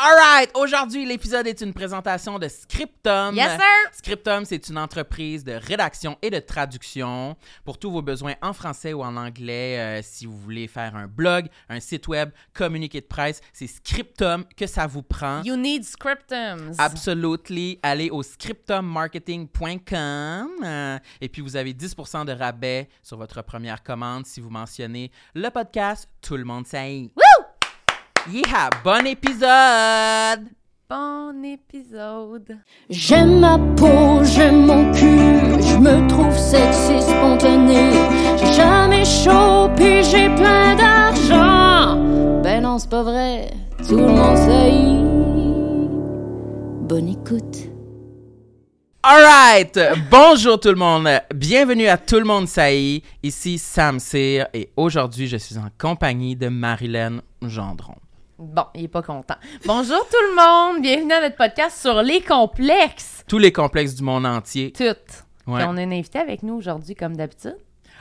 [0.00, 3.34] Alright, aujourd'hui, l'épisode est une présentation de Scriptum.
[3.34, 3.64] Yes, sir!
[3.90, 8.92] Scriptum, c'est une entreprise de rédaction et de traduction pour tous vos besoins en français
[8.92, 9.76] ou en anglais.
[9.80, 14.44] euh, si vous voulez faire un blog, un site web, communiqué de presse, c'est Scriptum
[14.56, 15.42] que ça vous prend.
[15.42, 16.74] You need scriptums.
[16.78, 17.80] Absolutely.
[17.82, 24.26] Allez au scriptummarketing.com euh, et puis vous avez 10% de rabais sur votre première commande
[24.26, 27.10] si vous mentionnez le podcast Tout le monde sait.
[28.26, 30.48] Yeah, bon épisode!
[30.90, 32.58] Bon épisode.
[32.90, 37.92] J'aime ma peau, j'aime mon cul, je me trouve sexy spontané.
[38.38, 42.42] J'ai jamais chaud, puis j'ai plein d'argent.
[42.42, 43.50] Ben non, c'est pas vrai,
[43.86, 44.72] tout le monde sait.
[46.86, 47.68] Bonne écoute.
[49.02, 49.78] Alright,
[50.10, 53.02] bonjour tout le monde, bienvenue à Tout le monde saillit.
[53.22, 57.94] Ici Sam Cyr et aujourd'hui je suis en compagnie de Marilyn Gendron.
[58.38, 59.34] Bon, il est pas content.
[59.66, 63.24] Bonjour tout le monde, bienvenue à notre podcast sur les complexes.
[63.26, 64.70] Tous les complexes du monde entier.
[64.70, 65.24] Toutes.
[65.48, 65.58] Ouais.
[65.58, 67.56] Puis on a une invitée avec nous aujourd'hui, comme d'habitude.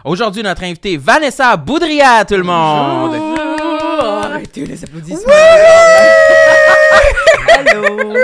[0.05, 3.15] Aujourd'hui notre invitée Vanessa Boudria tout le monde.
[3.99, 5.31] Arrêtez les applaudissements.
[7.57, 8.17] Allô?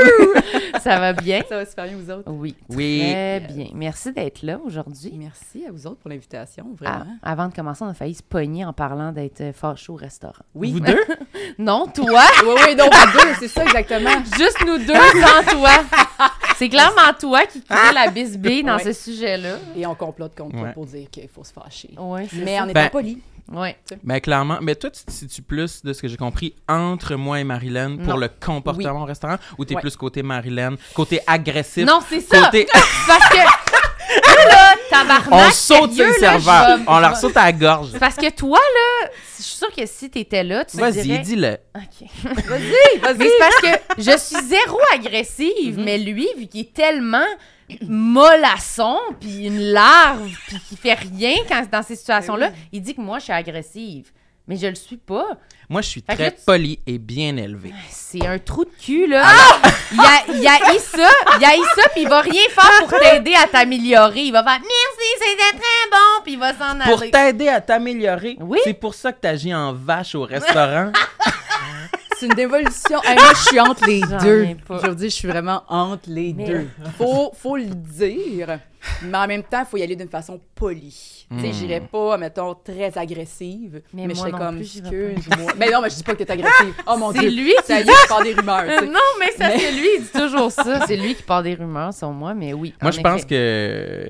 [0.84, 1.42] Ça va bien?
[1.48, 2.30] Ça va super bien, vous autres?
[2.31, 2.56] Oui.
[2.70, 3.00] Oui.
[3.02, 3.67] Très bien.
[3.73, 5.14] Merci d'être là aujourd'hui.
[5.17, 7.17] Merci à vous autres pour l'invitation, Ah, vraiment.
[7.22, 10.44] avant de commencer, on a failli se pogner en parlant d'être euh, fâché au restaurant.
[10.56, 10.72] oui.
[10.73, 11.00] Vous deux?
[11.58, 12.22] Non, toi!
[12.44, 14.09] Oui, oui, donc à deux, c'est ça exactement.
[14.38, 15.70] Juste nous deux sans toi.
[16.58, 18.84] C'est clairement toi qui crée la bisbille dans Ouais.
[18.84, 19.56] ce sujet-là.
[19.76, 20.73] Et on complote contre toi Ouais.
[20.73, 21.92] pour dire qu'il faut se fâcher.
[21.98, 23.22] Oui, Mais en étant Ben- poli.
[23.52, 23.69] Oui.
[24.03, 27.39] Mais clairement, mais toi, tu te situes plus, de ce que j'ai compris, entre moi
[27.39, 28.17] et Marilyn pour Non.
[28.17, 29.81] le comportement au restaurant ou t'es Ouais.
[29.81, 31.86] plus côté Marilyn, côté agressif?
[31.86, 32.45] Non, c'est ça!
[32.45, 32.67] Côté...
[33.08, 37.52] Parce que là, tabarnak, On saute sur sérieux, le serveur, on leur saute à la
[37.52, 37.89] gorge.
[37.99, 41.19] Parce que toi, là, je suis sûre que si t'étais là, tu Vas-y, dirais...
[41.19, 41.58] dis-le.
[41.75, 42.09] OK.
[42.47, 47.25] Vas-y, Mais c'est parce que je suis zéro agressive, mais lui, vu qu'il est tellement
[47.88, 53.02] mollasson, puis une larve, puis qui fait rien quand dans ces situations-là, il dit que
[53.02, 54.11] moi, je suis agressive.
[54.45, 55.25] Mais je le suis pas.
[55.70, 57.73] Moi, je suis Fait très tu- poli et bien élevé.
[57.89, 59.23] C'est un trou de cul, là.
[59.93, 61.09] Il a, il a eu ça,
[61.39, 64.19] il a eu ça, puis il va rien faire pour t'aider à t'améliorer.
[64.23, 67.11] Il va faire «Merci, c'était très bon», puis il va s'en Pour aller.
[67.11, 68.59] t'aider à t'améliorer, Oui.
[68.65, 70.92] c'est pour ça que t'agis en vache au restaurant.
[72.23, 73.02] C'est une dévolution.
[73.04, 74.48] Hey, moi, je suis entre les J'en deux.
[74.82, 76.67] Je veux dire, je suis vraiment entre les Mais- deux.
[76.98, 78.60] Faut, faut le dire,
[79.02, 81.26] mais en même temps, il faut y aller d'une façon polie.
[81.30, 81.54] Tu sais, Mm.
[81.54, 85.52] j'irais pas, mettons, très agressive, Mais mais, je moi serais non comme, plus, excuse-moi.
[85.58, 86.73] mais non, mais je dis pas que t'es agressive.
[86.88, 87.30] Oh mon C'est Dieu.
[87.30, 88.86] lui Ça qui y est, je parle des rumeurs, tu sais.
[88.86, 90.86] non, mais c'est parce que lui, il dit toujours ça.
[90.88, 92.73] C'est lui qui part des rumeurs sur moi, mais oui.
[92.82, 94.10] Moi, je pense que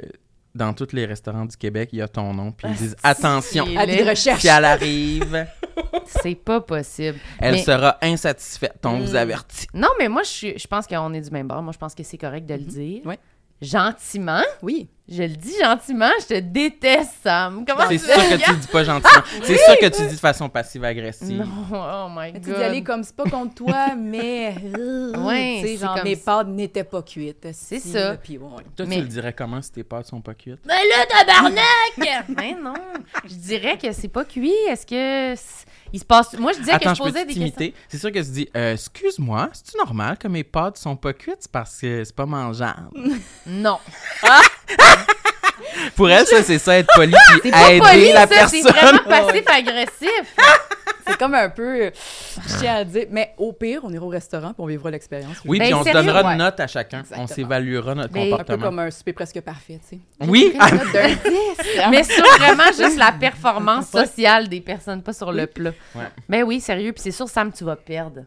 [0.55, 3.09] dans tous les restaurants du Québec, il y a ton nom, puis ils disent Ah,
[3.09, 4.09] attention, c'est Avis de laid.
[4.09, 4.41] recherche.
[4.41, 5.47] si elle arrive,
[6.05, 7.17] C'est pas possible.
[7.39, 8.75] elle Mais- sera insatisfaite.
[8.85, 9.17] On vous Mm.
[9.17, 9.67] avertit.
[9.73, 11.61] Non, mais moi, je, suis- je pense qu'on est du même bord.
[11.63, 13.01] Moi, je pense que c'est correct de le dire.
[13.05, 13.17] Ouais.
[13.63, 14.44] Gentiment.
[14.62, 14.88] Oui.
[15.09, 17.66] Je le dis gentiment, je te déteste, Sam.
[17.68, 19.22] Comment C'est sûr que tu le dis pas gentiment.
[19.44, 21.40] C'est sûr que tu dis de façon passive-agressive.
[21.46, 22.44] Non, oh my Mais god.
[22.46, 24.56] tu dis aller comme c'est pas contre toi, mais.
[24.78, 26.22] euh, Ouais, tu sais, c'est genre, comme mes ça.
[26.38, 27.47] pâtes n'étaient pas cuites.
[27.51, 28.12] C'est si, ça.
[28.12, 28.63] là, Puis, ouais.
[28.78, 30.62] Toi, Mais- tu le dirais comment si tes pâtes sont pas cuites?
[30.66, 32.25] Mais là, tabarnak!
[32.38, 32.74] Mais non,
[33.25, 34.53] je dirais que c'est pas cuit.
[34.69, 35.35] Est-ce que
[35.93, 37.71] il se passe Moi, je disais Attends, que je je posais des questions.
[37.87, 41.37] C'est sûr que tu dis, euh, excuse-moi, c'est-tu normal que mes pâtes sont pas cuites?
[41.41, 42.89] C'est parce que c'est pas mangeable?
[43.45, 43.77] Non,
[45.95, 48.47] Pour elle, ça, c'est ça, être poli c'est puis pas aider poli, la ça.
[48.47, 48.71] C'est personne.
[48.71, 50.35] vraiment passif-agressif.
[51.07, 51.85] C'est comme un peu.
[51.85, 51.89] euh,
[52.59, 53.05] tiens à dire.
[53.11, 55.37] Mais au pire, on ira au restaurant puis on vivra l'expérience.
[55.45, 56.31] Oui, Ben, puis on se donnera ouais.
[56.33, 57.03] une note à chacun.
[57.17, 58.65] On s'évaluera notre Ben, Un peu comportement.
[58.65, 60.27] comme un souper presque parfait, tu sais.
[60.27, 61.19] Oui, Une note d'un 10.
[61.91, 65.71] Mais sur vraiment juste la performance sociale des personnes, pas sur le plat.
[65.95, 66.03] Ouais.
[66.29, 68.21] Ben oui, sérieux, puis c'est sûr, Sam, tu vas perdre.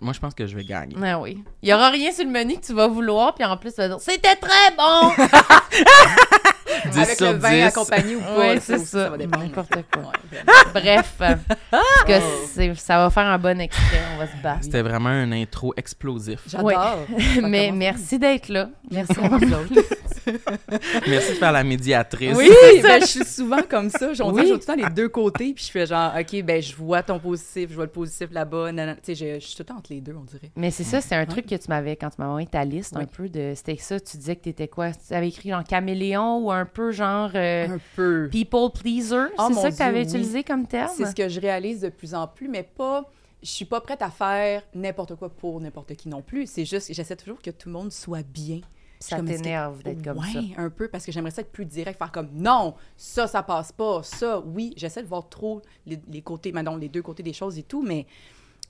[0.00, 0.96] moi, je pense que je vais gagner.
[1.02, 1.42] Ah oui.
[1.62, 3.80] Il y aura rien sur le menu que tu vas vouloir, puis en plus, tu
[3.80, 5.10] vas dire c'était très bon.
[6.90, 7.62] 10 Avec sur le vin 10.
[7.62, 8.54] accompagné ou pas.
[8.54, 9.10] Tu c'est aussi, ça.
[9.10, 9.16] va.
[9.18, 10.02] N'importe quoi.
[10.02, 10.70] Ouais, vraiment.
[10.74, 12.12] Bref, parce que
[12.52, 14.58] c'est- ça va faire un bon extrait, on va se battre.
[14.64, 16.40] C'était vraiment un intro explosif.
[16.48, 16.66] J'adore.
[16.66, 16.74] Ouais.
[17.40, 18.68] Ça Mais merci d'être là.
[18.90, 19.44] Merci à Merci.
[19.46, 19.86] vous autres.
[21.06, 22.34] Merci de faire la médiatrice.
[22.36, 22.48] Oui,
[22.82, 24.08] ben, je suis souvent comme ça.
[24.20, 24.46] On Oui.
[24.48, 27.18] tout le temps les deux côtés, puis je fais genre, OK, ben, je vois ton
[27.18, 28.70] positif, je vois le positif là-bas.
[28.72, 30.50] Tu sais, je, je suis tout le temps entre les deux, on dirait.
[30.56, 32.96] Mais c'est ça, c'est un truc que tu m'avais, quand tu m'avais envoyé ta liste,
[32.96, 33.52] un peu de.
[33.54, 34.90] C'était ça, tu disais que t'étais quoi?
[34.92, 38.28] Tu avais écrit genre caméléon ou un peu genre euh, Un peu.
[38.30, 39.26] people pleaser?
[39.38, 40.04] Oh, c'est ça que tu avais oui.
[40.06, 40.90] utilisé comme terme?
[40.96, 43.10] C'est ce que je réalise de plus en plus, mais pas.
[43.42, 46.46] Je suis pas prête à faire n'importe quoi pour n'importe qui non plus.
[46.46, 48.60] C'est juste que j'essaie toujours que tout le monde soit bien.
[49.00, 50.40] Ça t'énerve d'être comme ouais, ça.
[50.56, 53.70] un peu, parce que j'aimerais ça être plus direct, faire comme non, ça, ça passe
[53.70, 54.72] pas, ça, oui.
[54.78, 57.82] J'essaie de voir trop les, les côtés, maintenant, les deux côtés des choses et tout,
[57.82, 58.06] mais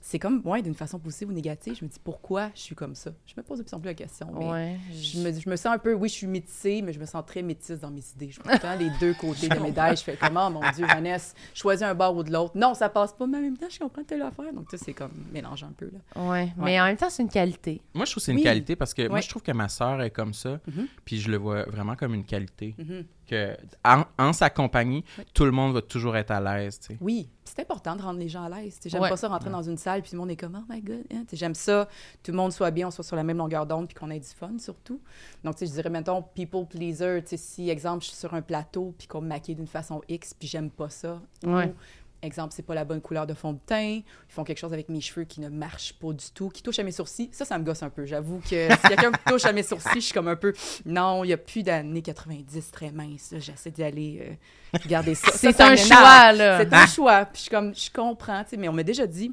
[0.07, 1.75] c'est comme, ouais, d'une façon positive ou négative.
[1.79, 3.09] Je me dis, pourquoi je suis comme ça?
[3.25, 4.27] Je me pose de plus en plus la question.
[4.37, 4.77] mais Ouais.
[4.93, 7.23] je, me, je me sens un peu, oui, je suis métissée, mais je me sens
[7.25, 8.29] très métisse dans mes idées.
[8.29, 9.97] Je prends les deux côtés de la médaille.
[9.97, 12.51] Je fais comment, mon Dieu, Vanessa, choisis un bord ou de l'autre.
[12.55, 14.53] Non, ça passe pas, mais en même temps, je comprends telle affaire.
[14.53, 16.21] Donc, tu sais, c'est comme mélangeant un peu, là.
[16.29, 16.53] Ouais.
[16.57, 17.81] Mais en même temps, c'est une qualité.
[17.95, 18.43] Moi, je trouve que c'est une Oui.
[18.43, 20.85] qualité parce que moi, je trouve que ma sœur est comme ça, Mhm.
[21.03, 22.75] puis je le vois vraiment comme une qualité.
[22.77, 23.05] Mhm.
[23.27, 25.25] Que en, en sa compagnie, Oui.
[25.33, 26.97] tout le monde va toujours être à l'aise, tu sais.
[27.01, 28.75] Oui, c'est important de rendre les gens à l'aise.
[28.75, 29.09] Tu sais, J'aime Ouais.
[29.09, 31.03] pas ça rentrer dans une salle puis tout le monde est comme oh my god.
[31.13, 31.21] hein.
[31.23, 31.87] Tu sais, J'aime ça,
[32.23, 34.19] tout le monde soit bien, on soit sur la même longueur d'onde puis qu'on ait
[34.19, 35.01] du fun surtout.
[35.43, 37.21] Donc tu sais, je dirais mettons people pleaser.
[37.23, 40.01] Tu sais, si exemple je suis sur un plateau puis qu'on me maquille d'une façon
[40.07, 41.19] X puis j'aime pas ça.
[41.45, 41.67] Ouais.
[41.67, 41.73] Ou,
[42.21, 44.89] exemple c'est pas la bonne couleur de fond de teint, ils font quelque chose avec
[44.89, 47.29] mes cheveux qui ne marche pas du tout, qui touche à mes sourcils.
[47.31, 48.05] Ça, ça me gosse un peu.
[48.05, 50.53] J'avoue que si quelqu'un me touche à mes sourcils, je suis comme un peu
[50.85, 53.33] non, il y a plus d'années 90 très mince.
[53.37, 54.37] J'essaie d'y aller
[54.73, 55.31] euh, garder ça.
[55.31, 56.59] C'est un choix, là.
[56.59, 57.25] C'est un choix.
[57.25, 59.31] Puis je, suis comme, je comprends, tu sais, mais on m'a déjà dit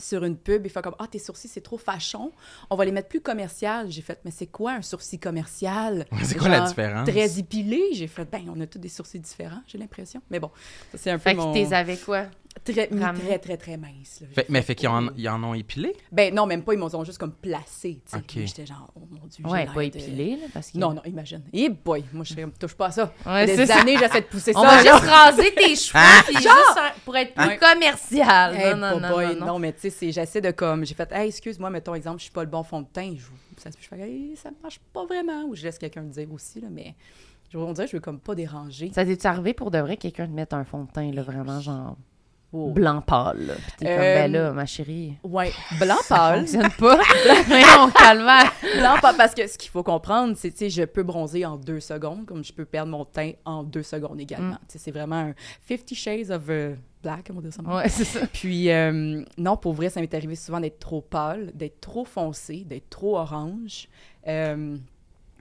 [0.00, 2.32] sur une pub, il fait comme Ah, tes sourcils, c'est trop fachon.
[2.70, 3.90] On va les mettre plus commercial.
[3.90, 6.06] J'ai fait Mais c'est quoi un sourcil commercial?
[6.24, 7.08] C'est quoi la différence?
[7.08, 7.80] Très épilé.
[7.92, 10.20] J'ai fait Ben, on a tous des sourcils différents, j'ai l'impression.
[10.30, 10.50] Mais bon,
[10.92, 11.52] ça, c'est un peu Fait que mon...
[11.52, 12.26] t'es avec quoi?
[12.64, 14.20] Très, mis très, très, très mince.
[14.20, 14.26] là.
[14.34, 15.94] Fait- mais fait, qu'ils en, ils en ont épilé?
[16.12, 16.74] Ben non, même pas.
[16.74, 18.00] Ils m'ont juste comme placé.
[18.28, 19.44] J'étais genre Oh mon Dieu.
[19.46, 20.78] j'ai Ouais, pas de- épilé, là, parce que...
[20.78, 21.42] Non, non, imagine.
[21.52, 23.12] Eh boy, moi, je comme, touche pas à ça.
[23.26, 24.66] Ouais, Des années, j'essaie de pousser On ça.
[24.68, 24.92] va là.
[24.92, 28.54] juste raser tes cheveux, puis juste pour être plus commercial.
[28.56, 29.58] Hey, non, non, non, boy, non, non.
[29.58, 30.84] mais tu sais, c'est- j'essaie de comme.
[30.84, 33.14] J'ai fait, hey, excuse-moi, mettons exemple, je suis pas le bon fond de teint.
[33.16, 33.24] Je,
[33.62, 35.44] ça, je fais, hey, ça marche pas vraiment.
[35.44, 36.94] Ou je laisse quelqu'un le dire aussi, là, mais
[37.52, 38.90] je, on dirait que je veux comme pas déranger.
[38.94, 41.60] Ça t'est arrivé pour de vrai quelqu'un te mettre un fond de teint, là, vraiment
[41.60, 41.96] genre?
[42.52, 42.72] Wow.
[42.72, 43.54] blanc pâle, là.
[43.54, 46.40] Puis t'es comme, Euh, ben là, ma chérie, Ouais, blanc ça pâle.
[46.40, 46.98] fonctionne pas.
[47.48, 48.26] Mais on calme.
[48.78, 51.56] blanc pâle, parce que ce qu'il faut comprendre, c'est, tu sais, je peux bronzer en
[51.56, 54.54] deux secondes, comme je peux perdre mon teint en deux secondes également.
[54.54, 54.58] Mm.
[54.68, 55.34] Tu sais, c'est vraiment un
[55.68, 56.74] 50 Shades of euh,
[57.04, 57.62] Black, on va dire ça.
[57.62, 58.26] Ouais, c'est ça.
[58.32, 62.64] Puis, euh, non, pour vrai, ça m'est arrivé souvent d'être trop pâle, d'être trop foncé,
[62.64, 63.88] d'être trop orange.
[64.26, 64.76] Euh,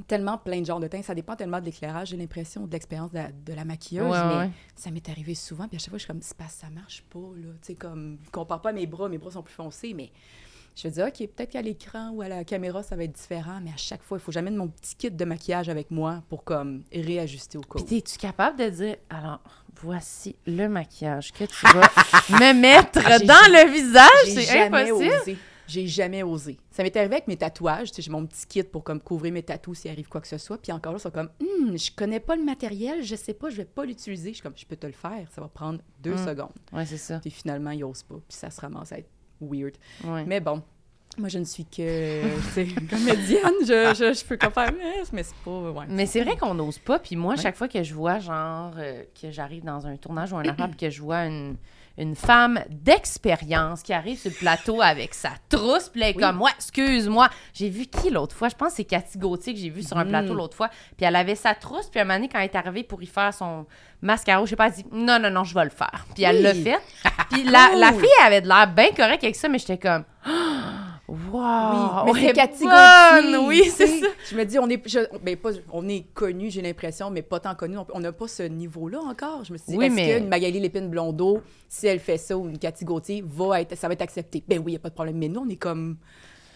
[0.08, 1.04] tellement plein de genres de teintes.
[1.04, 4.10] Ça dépend tellement de l'éclairage, j'ai l'impression, de l'expérience de la, de la maquilleuse.
[4.10, 4.50] Ouais, mais ouais.
[4.76, 5.68] ça m'est arrivé souvent.
[5.68, 7.52] Puis à chaque fois, je suis comme, ça marche pas, là.
[7.62, 10.12] Tu sais, comme, compare pas à mes bras, mes bras sont plus foncés, mais
[10.76, 13.60] je me dis, OK, peut-être qu'à l'écran ou à la caméra, ça va être différent,
[13.62, 16.44] mais à chaque fois, il faut jamais mon petit kit de maquillage avec moi pour,
[16.44, 17.88] comme, réajuster au cas Puis où.
[17.88, 19.42] t'es-tu capable de dire, alors,
[19.82, 21.82] voici le maquillage que tu vas
[22.40, 24.46] me mettre J'ai dans le visage?
[24.46, 25.14] C'est impossible.
[25.22, 25.38] osé.
[25.70, 26.58] J'ai jamais osé.
[26.72, 27.90] Ça m'est arrivé avec mes tatouages.
[27.98, 30.58] J'ai mon petit kit pour comme couvrir mes tatous s'il arrive quoi que ce soit.
[30.58, 33.50] Puis encore là, ils sont comme, Hum, je connais pas le matériel, je sais pas,
[33.50, 34.30] je vais pas l'utiliser.
[34.30, 36.26] Je suis comme, je peux te le faire, ça va prendre deux Mm.
[36.28, 36.52] secondes.
[36.74, 37.20] Ouais, c'est ça.
[37.20, 38.16] Puis finalement, ils osent pas.
[38.28, 39.76] Puis ça se ramasse à être weird.
[40.04, 40.26] Ouais.
[40.26, 40.62] Mais bon,
[41.18, 42.22] moi, je ne suis que,
[42.90, 43.42] comédienne.
[43.62, 45.86] Je, je, je peux comme faire, mais mais c'est pas, ouais.
[45.90, 47.00] Mais c'est vrai qu'on n'ose pas.
[47.00, 47.42] Puis moi, Ouais.
[47.42, 50.76] chaque fois que je vois, genre, euh, que j'arrive dans un tournage ou un affaire,
[50.78, 51.58] que je vois une,
[51.98, 56.22] une femme d'expérience qui arrive sur le plateau avec sa trousse, puis elle est Oui.
[56.24, 57.30] comme, ouais, excuse-moi.
[57.54, 58.50] J'ai vu qui l'autre fois?
[58.50, 60.70] Je pense que c'est Cathy Gauthier que j'ai vu sur un plateau l'autre fois.
[60.98, 63.08] Puis elle avait sa trousse, puis un moment donné, quand elle est arrivée pour y
[63.08, 63.66] faire son
[64.02, 66.06] mascara, je sais pas, elle dit, non, non, non, je vais le faire.
[66.16, 66.80] Puis elle l'a fait.
[67.32, 70.04] Puis la, la fille avait de l'air bien correcte avec ça, mais j'étais comme,
[71.10, 72.12] wow!
[72.14, 74.08] Oui, mais c'est Oui, c'est ça.
[74.30, 77.40] Je me dis, on est, je- ben, pas, on est connu, j'ai l'impression, mais pas
[77.40, 77.78] tant connu.
[77.94, 79.44] On- n'a pas ce niveau-là encore.
[79.44, 82.38] Je me suis dit, Oui, est-ce mais- qu'une Magali Lépine Blondeau, si elle fait ça,
[82.38, 84.44] ou une Cathy Gauthier, va être, ça va être accepté?
[84.48, 85.18] Ben oui, il n'y a pas de problème.
[85.18, 85.98] Mais nous, on est comme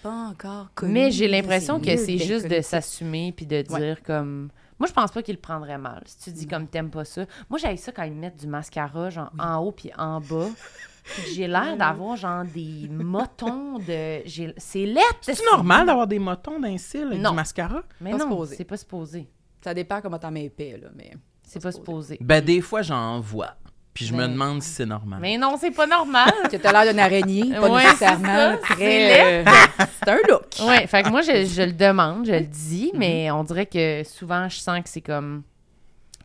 [0.02, 0.94] pas encore connus.
[0.94, 2.64] Mais j'ai l'impression que c'est juste de connu.
[2.64, 3.96] s'assumer puis de dire Ouais.
[4.06, 4.50] comme.
[4.80, 6.02] Moi, je pense pas qu'il le prendrait mal.
[6.06, 6.34] Si tu Mm.
[6.34, 7.26] dis comme t'aimes pas ça.
[7.50, 10.50] Moi, j'aime ça quand ils mettent du mascara, genre en haut puis en bas.
[11.04, 14.22] Puis J'ai l'air d'avoir genre des motons de.
[14.26, 15.02] j'ai- C'est laid.
[15.22, 17.32] C'est normal d'avoir des motons d'un avec Non.
[17.32, 17.84] du mascara?
[18.00, 19.28] Mais Pas non, c'est pas supposé.
[19.62, 21.12] Ça dépend comment t'en mets épais, là, mais...
[21.46, 22.18] C'est Pas pas supposé.
[22.22, 23.56] Ben, des fois, j'en vois.
[23.94, 25.20] Puis je me demande si c'est normal.
[25.22, 26.32] Mais non, c'est pas normal.
[26.52, 28.76] Que t'as l'air d'une araignée, pas Ouais, nécessairement très...
[28.76, 29.52] c'est euh,
[30.04, 30.46] c'est un look.
[30.68, 32.98] ouais, fait que moi, je, je le demande, je le dis, Mm-hmm.
[32.98, 35.44] mais on dirait que souvent, je sens que c'est comme.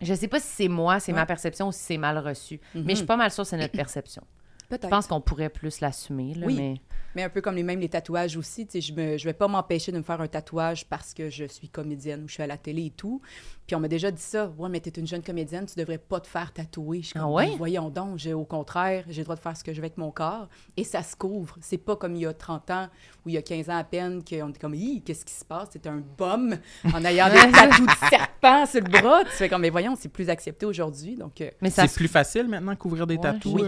[0.01, 1.19] Je sais pas si c'est moi, c'est Ouais.
[1.19, 2.61] ma perception ou si c'est mal reçu.
[2.75, 4.23] Mais je suis pas mal sûre que c'est notre perception.
[4.71, 6.57] Je pense qu'on pourrait plus l'assumer, là, Oui.
[6.57, 6.75] mais...
[7.15, 9.91] Mais un peu comme les mêmes les tatouages aussi, tu je je vais pas m'empêcher
[9.91, 12.59] de me faire un tatouage parce que je suis comédienne ou je suis à la
[12.59, 13.23] télé et tout.
[13.67, 16.21] Puis on m'a déjà dit ça, ouais, mais t'es une jeune comédienne, tu devrais pas
[16.21, 17.01] te faire tatouer.
[17.01, 17.47] Je suis Ah comme, ouais?
[17.49, 19.85] Ben, voyons donc, j'ai au contraire, j'ai le droit de faire ce que je veux
[19.87, 21.57] avec mon corps et ça se couvre.
[21.63, 22.89] C'est pas comme il y a 30 ans
[23.25, 25.47] ou il y a 15 ans à peine qu'on est comme, Hi, qu'est-ce qui se
[25.47, 25.71] passe?
[25.73, 29.25] C'est un bum en ayant des tatous de serpent sur le bras.
[29.25, 31.17] Tu fais comme, mais voyons, c'est plus accepté aujourd'hui.
[31.17, 33.55] Donc, euh, Mais ça C'est plus facile maintenant couvrir des Ouais, tatous?
[33.55, 33.63] oui.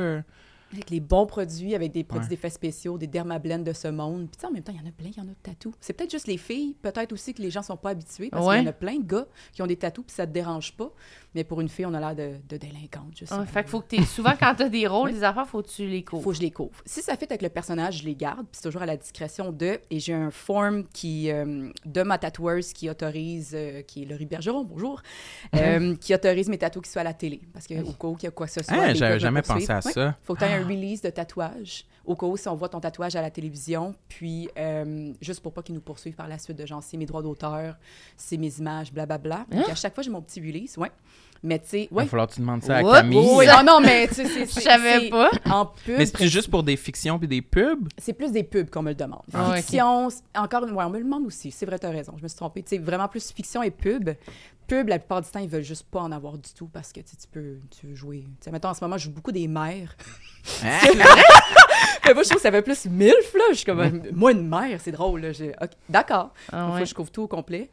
[0.73, 2.31] Avec les bons produits, avec des produits Ouais.
[2.31, 4.29] d'effets spéciaux, des dermablends de ce monde.
[4.29, 5.31] Puis tu sais, en même temps, il y en a plein, il y en a
[5.31, 5.73] de tatous.
[5.81, 8.57] C'est peut-être juste les filles, peut-être aussi que les gens sont pas habitués, parce Ouais.
[8.57, 10.73] qu'il y en a plein de gars qui ont des tatous, puis ça te dérange
[10.77, 10.91] pas.
[11.35, 13.47] Mais pour une fille, on a l'air de, de délinquante, je sais Ouais, pas.
[13.47, 15.87] fait qu'il faut que t'es souvent quand t'as des rôles, des affaires, faut que tu
[15.87, 16.23] les couvres.
[16.23, 16.81] faut que je les couvre.
[16.85, 19.53] Si ça fait avec le personnage, je les garde, puis c'est toujours à la discrétion
[19.53, 19.79] de.
[19.91, 24.27] Et j'ai un form qui, euh, de ma tatoueuse qui autorise, euh, qui est Laurie
[24.27, 25.03] Bergeron, bonjour,
[25.57, 27.41] euh, qui autorise mes tatous qui soient à la télé.
[27.53, 28.77] Parce que au cas où il y a quoi que ce soit.
[28.77, 29.93] Ah, gars j'avais jamais pensé à Ouais.
[29.93, 30.17] ça.
[30.23, 33.23] Faut que un release de tatouage au cas où si on voit ton tatouage à
[33.23, 36.83] la télévision, puis euh, juste pour pas qu'ils nous poursuivent par la suite de genre
[36.83, 37.77] c'est mes droits d'auteur,
[38.17, 39.47] c'est mes images, blablabla.
[39.51, 39.73] Donc Hein?
[39.73, 40.91] à chaque fois j'ai mon petit release, ouais.
[41.43, 42.07] Mais tu sais, Il va ouais.
[42.07, 42.93] falloir que tu demandes ça à Oups.
[42.93, 43.27] Camille.
[43.35, 45.31] Oui, oh non, mais tu sais, c'est- Je savais pas.
[45.47, 47.89] En pub, Mais c'est juste pour des fictions puis des pubs?
[47.97, 49.23] c'est plus des pubs qu'on me le demande.
[49.33, 51.51] Ah, fiction, encore une fois, on me le demande aussi.
[51.51, 52.13] C'est vrai, t'as raison.
[52.19, 52.63] Je me suis trompée.
[52.63, 54.11] Tu sais, vraiment plus fiction et pub.
[54.71, 57.01] Pub, la plupart du temps, ils veulent juste pas en avoir du tout parce que
[57.01, 58.21] tu peux, tu veux jouer.
[58.41, 59.97] Tu sais, mettons, en ce moment, je joue beaucoup des mères.
[60.65, 60.79] Hein?
[62.07, 63.45] Mais moi, je trouve que ça fait plus milf, là.
[63.51, 65.33] Je suis comme, moi, une mère, c'est drôle, là.
[65.33, 66.33] J'ai- ok, D'accord.
[66.53, 66.81] Ah Faut ouais.
[66.83, 67.69] que je couvre tout au complet.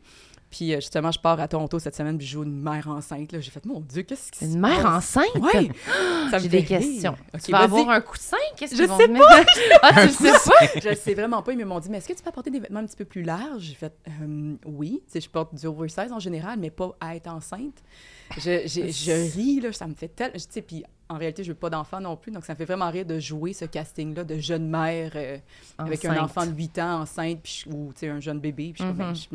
[0.57, 3.31] Puis, euh, justement, je pars à Toronto cette semaine, puis je joue une mère enceinte,
[3.31, 3.39] là.
[3.39, 5.27] J'ai fait, mon Dieu, qu'est-ce qui se Une mère enceinte?
[5.35, 6.67] Me J'ai fait des rire.
[6.67, 7.15] questions.
[7.45, 8.37] Tu vas avoir un coussin?
[8.55, 9.25] Qu'est-ce Je qu'ils vont sais mettre?
[9.83, 10.79] ah, tu le sais pas?
[10.83, 11.53] je le sais vraiment pas.
[11.53, 13.21] Ils m'ont dit, mais est-ce que tu peux apporter des vêtements un petit peu plus
[13.21, 13.61] larges?
[13.61, 15.03] J'ai fait, Euh, oui.
[15.05, 17.83] Tu sais, je porte du oversize en général, mais pas à être enceinte.
[18.37, 20.31] Je, je, je ris, là, ça me fait tel.
[20.33, 22.65] Tu sais, puis en réalité, je veux pas d'enfant non plus, donc ça me fait
[22.65, 25.37] vraiment rire de jouer ce casting-là de jeune mère euh,
[25.77, 28.73] avec un enfant de 8 ans enceinte, puis ou tu sais, un jeune bébé.
[28.79, 29.13] Ben,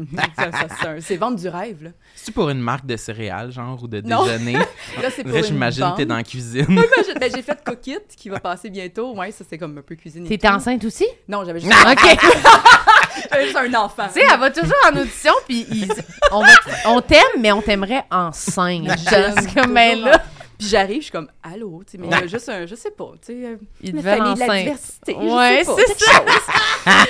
[0.82, 1.90] c'est c'est vendre du rêve, là.
[2.14, 4.24] C'est-tu pour une marque de céréales, genre, ou de Non.
[4.24, 4.52] déjeuner?
[5.02, 6.66] Là, c'est pour j'imagine que t'es dans la cuisine.
[7.06, 9.14] J'ai ben, j'ai fait Coquette qui va passer bientôt.
[9.16, 10.24] Ouais, ça, c'est comme un peu cuisine.
[10.26, 11.06] T'étais enceinte aussi?
[11.28, 11.98] Non, j'avais juste, OK.
[12.20, 12.26] tu
[13.30, 14.08] j'avais juste un enfant.
[14.10, 15.92] sais, elle va toujours en audition, puis ils-
[16.32, 16.48] on, va-
[16.86, 18.88] on t'aime, mais on t'aimerait enceinte.
[18.98, 20.22] C'est comme, ben là,
[20.62, 22.74] Puis j'arrive, je suis comme allô, tu sais, mais il y a juste un, je
[22.74, 25.14] sais pas, tu sais, euh, ils la famille la diversité.
[25.14, 26.40] Ouais, c'est chose.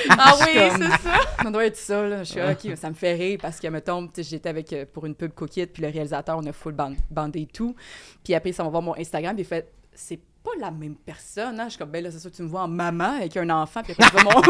[0.09, 1.19] Ah oui, c'est ça.
[1.43, 2.23] Ça doit être ça, là.
[2.23, 4.85] Je suis ok, ça me fait rire parce que, mettons, tu sais, j'étais avec, euh,
[4.91, 7.75] pour une pub coquette, puis le réalisateur, on a full band- bandé et tout.
[8.23, 11.59] Puis après, ça va voir mon Instagram, puis il fait, c'est pas la même personne,
[11.59, 11.65] hein.
[11.65, 13.81] Je suis comme, ben là, c'est ça, tu me vois en maman avec un enfant,
[13.81, 14.41] puis après, tu vois mon,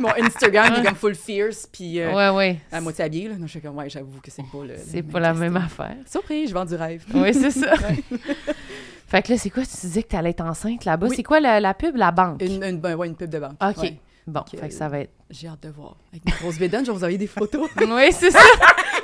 [0.08, 2.58] mon Instagram, il est comme full fierce, puis euh, Ouais, ouais.
[2.72, 3.34] à moitié habillé, là.
[3.36, 4.74] Non, je suis comme, ouais, j'avoue que c'est pas le.
[4.78, 5.96] C'est pas la même affaire.
[6.10, 7.04] Surprise, je vends du rêve.
[7.14, 7.74] Oui, c'est ça.
[9.06, 9.62] fait que là, c'est quoi?
[9.64, 11.06] Tu disais que t'allais être enceinte là-bas?
[11.08, 11.16] Oui.
[11.16, 11.96] C'est quoi la, la pub?
[11.96, 12.40] La banque?
[12.42, 13.56] Une, une, ben, ouais, une pub de banque.
[13.62, 13.76] OK.
[13.82, 13.98] Ouais.
[14.26, 15.10] Bon, fait que ça va être...
[15.30, 15.96] J'ai hâte de voir.
[16.12, 17.68] Avec ma grosse bédaine, je vais vous envoyer des photos.
[17.76, 18.38] Oui, c'est ça.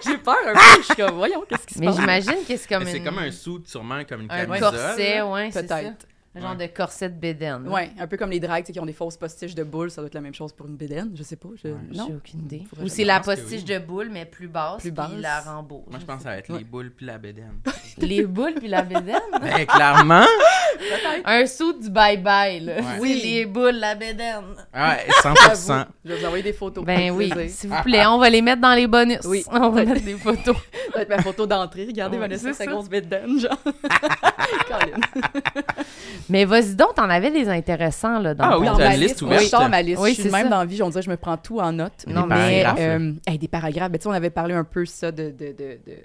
[0.06, 0.60] J'ai peur un peu.
[0.78, 1.96] Je suis comme, voyons, qu'est-ce qui se Mais passe?
[1.96, 4.60] j'imagine que c'est comme Mais C'est une- comme un sou, sûrement, comme une un camisole.
[4.70, 5.76] corset, ouais, c'est ça.
[5.78, 6.06] Peut-être.
[6.34, 6.68] Un genre Ouais.
[6.68, 7.66] de corset de bédaine.
[7.68, 9.90] Ouais, un peu comme les drags tu sais, qui ont des fausses postiches de boules,
[9.90, 11.48] ça doit être la même chose pour une bédaine, je sais pas.
[11.62, 11.68] Je...
[11.68, 11.74] Ouais.
[11.90, 12.12] J'ai Non.
[12.16, 12.62] aucune idée.
[12.68, 13.74] Faudrait Ou c'est la postiche oui.
[13.74, 15.86] de boule, mais plus basse, Plus puis la rembourse.
[15.90, 16.58] Moi, je pense que ça va être Ouais.
[16.58, 17.58] les boules puis la bédaine.
[17.98, 19.18] Les boules puis la bédaine?
[19.42, 20.22] ben, clairement.
[20.78, 21.22] Peut-être.
[21.24, 22.74] un sou du bye-bye, là.
[23.00, 23.20] Oui.
[23.24, 24.44] les boules, la bédaine.
[24.72, 25.36] Ouais, J'avoue.
[25.36, 25.86] 100%.
[26.04, 26.84] Je vais vous envoyer des photos.
[26.84, 29.18] Ben oui, s'il vous plaît, on va les mettre dans les bonus.
[29.24, 29.44] Oui.
[29.50, 30.54] On va mettre des photos.
[30.92, 31.86] Ça va être ma photo d'entrée.
[31.86, 33.58] Regardez, Vanessa, c'est sa grosse bédaine, genre.
[36.28, 38.96] Mais vas-y donc, t'en avais des intéressants, là, dans Ah ton- oui, Dans t'as ma
[38.96, 39.44] liste oui, ouverte.
[39.44, 40.00] Sors ma liste.
[40.02, 40.48] Oui, je suis même ça.
[40.50, 42.04] dans la vie, on dirait que je me prends tout en note.
[42.06, 42.78] Des Non, mais- paragraphes.
[42.80, 43.90] Euh, hey, des paragraphes.
[43.92, 45.98] Ben, tu sais, on avait parlé un peu ça de, de, de, de-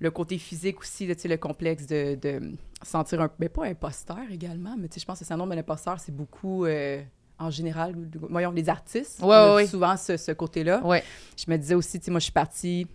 [0.00, 4.76] le côté physique aussi, là, le complexe de, de sentir un mais pas imposteur également,
[4.78, 7.02] mais tu sais, je pense que le syndrome de l'imposteur, c'est beaucoup euh,
[7.40, 7.94] en général,
[8.30, 10.80] voyons, les artistes, Ouais, souvent ce, ce côté-là.
[10.84, 11.02] Ouais.
[11.36, 12.86] Je me disais aussi, tu sais, moi, je suis partie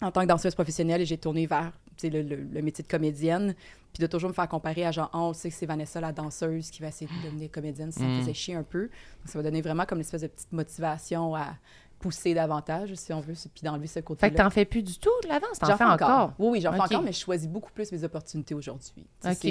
[0.00, 1.72] en tant que danseuse professionnelle et j'ai tourné vers
[2.02, 3.54] le métier de comédienne.
[3.92, 6.12] Puis de toujours me faire comparer à genre, oh, on sait que c'est Vanessa la
[6.12, 7.90] danseuse qui va essayer de devenir comédienne.
[7.90, 8.20] Ça me Mm.
[8.20, 8.82] faisait chier un peu.
[8.82, 8.90] Donc,
[9.26, 11.54] ça va donner vraiment comme une espèce de petite motivation à
[11.98, 14.30] pousser davantage, si on veut, puis d'enlever ce Fait côté-là.
[14.30, 16.32] que t'en fais plus du tout de la danse, t'en J'en fais encore.
[16.38, 19.04] Oui, oui, j'en fais encore, mais je choisis beaucoup plus mes opportunités aujourd'hui.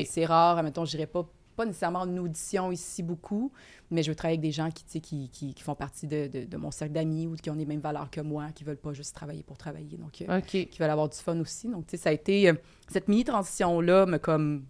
[0.05, 1.25] C'est rare, admettons, je dirais pas,
[1.57, 3.51] pas nécessairement en audition ici beaucoup,
[3.91, 6.07] mais je veux travailler avec des gens qui, tu sais, qui, qui, qui font partie
[6.07, 8.63] de, de, de mon cercle d'amis ou qui ont les mêmes valeurs que moi, qui
[8.63, 10.25] veulent pas juste travailler pour travailler, donc euh,
[10.67, 11.67] qui veulent avoir du fun aussi.
[11.67, 12.47] Donc, tu sais, ça a été...
[12.49, 12.53] euh,
[12.87, 14.65] cette mini-transition-là m'a comme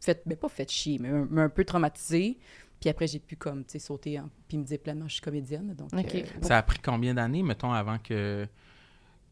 [0.00, 0.22] fait...
[0.26, 2.38] Ben, pas fait chier, mais un, m'a un peu traumatisée.
[2.80, 5.22] Puis après, j'ai pu comme, tu sais, sauter, en- puis me dire pleinement, je suis
[5.22, 5.72] comédienne.
[5.74, 5.98] Donc, euh,
[6.40, 8.48] Ça a pris combien d'années, mettons, avant que,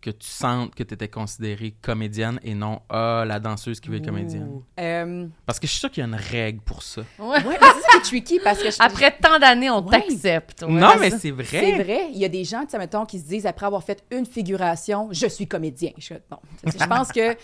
[0.01, 3.97] que tu sentes que tu étais considérée comédienne et non ah, la danseuse qui veut
[3.99, 4.63] être comédienne?
[4.79, 7.03] Euh, Parce que je suis sûr qu'il y a une règle pour ça.
[7.19, 7.27] Ouais.
[7.45, 10.01] ouais, mais c'est tricky parce que je- Après tant d'années, on Ouais.
[10.01, 10.63] t'accepte.
[10.63, 10.73] ouais.
[10.73, 11.45] non, mais c'est vrai.
[11.45, 12.09] C'est vrai.
[12.13, 14.25] Il y a des gens, tu sais, mettons, qui se disent, après avoir fait une
[14.27, 15.91] figuration, je suis comédien.
[15.99, 16.23] Je, sais,
[16.65, 17.37] je pense que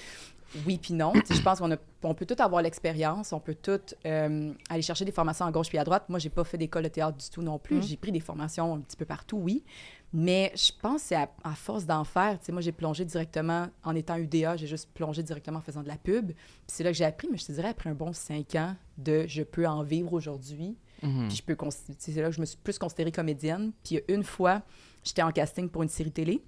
[0.67, 1.13] oui puis non.
[1.31, 5.05] Je pense qu'on a- on peut tout avoir l'expérience, on peut tout euh, aller chercher
[5.05, 6.05] des formations à gauche puis à droite.
[6.09, 7.77] Moi, j'ai pas fait d'école de théâtre du tout non plus.
[7.77, 7.83] Mm.
[7.83, 9.65] J'ai pris des formations un petit peu partout, oui.
[10.19, 12.39] Mais je pense que c'est à, à force d'en faire.
[12.39, 15.83] Tu sais, moi, j'ai plongé directement, en étant UDA, j'ai juste plongé directement en faisant
[15.83, 16.29] de la pub.
[16.29, 16.37] Puis
[16.69, 19.27] c'est là que j'ai appris, mais je te dirais, après un bon cinq ans de
[19.29, 21.29] «je peux en vivre aujourd'hui», Mhm.
[21.29, 21.57] Puis je peux
[21.99, 23.73] c'est là que je me suis plus considérée comédienne.
[23.85, 24.63] Puis une fois,
[25.05, 26.43] j'étais en casting pour une série télé.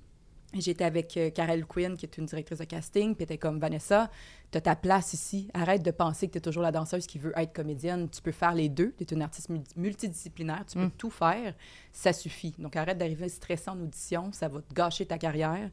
[0.54, 4.10] J'étais avec euh, Karel Quinn, qui est une directrice de casting, puis était comme Vanessa,
[4.50, 5.50] t'as ta place ici.
[5.52, 8.08] Arrête de penser que t'es toujours la danseuse qui veut être comédienne.
[8.08, 8.92] Tu peux faire les deux.
[8.92, 10.64] T'es une artiste multi- multidisciplinaire.
[10.66, 10.90] Tu peux Mm.
[10.92, 11.54] tout faire.
[11.92, 12.54] Ça suffit.
[12.58, 14.32] Donc arrête d'arriver stressant en audition.
[14.32, 15.68] Ça va te gâcher ta carrière.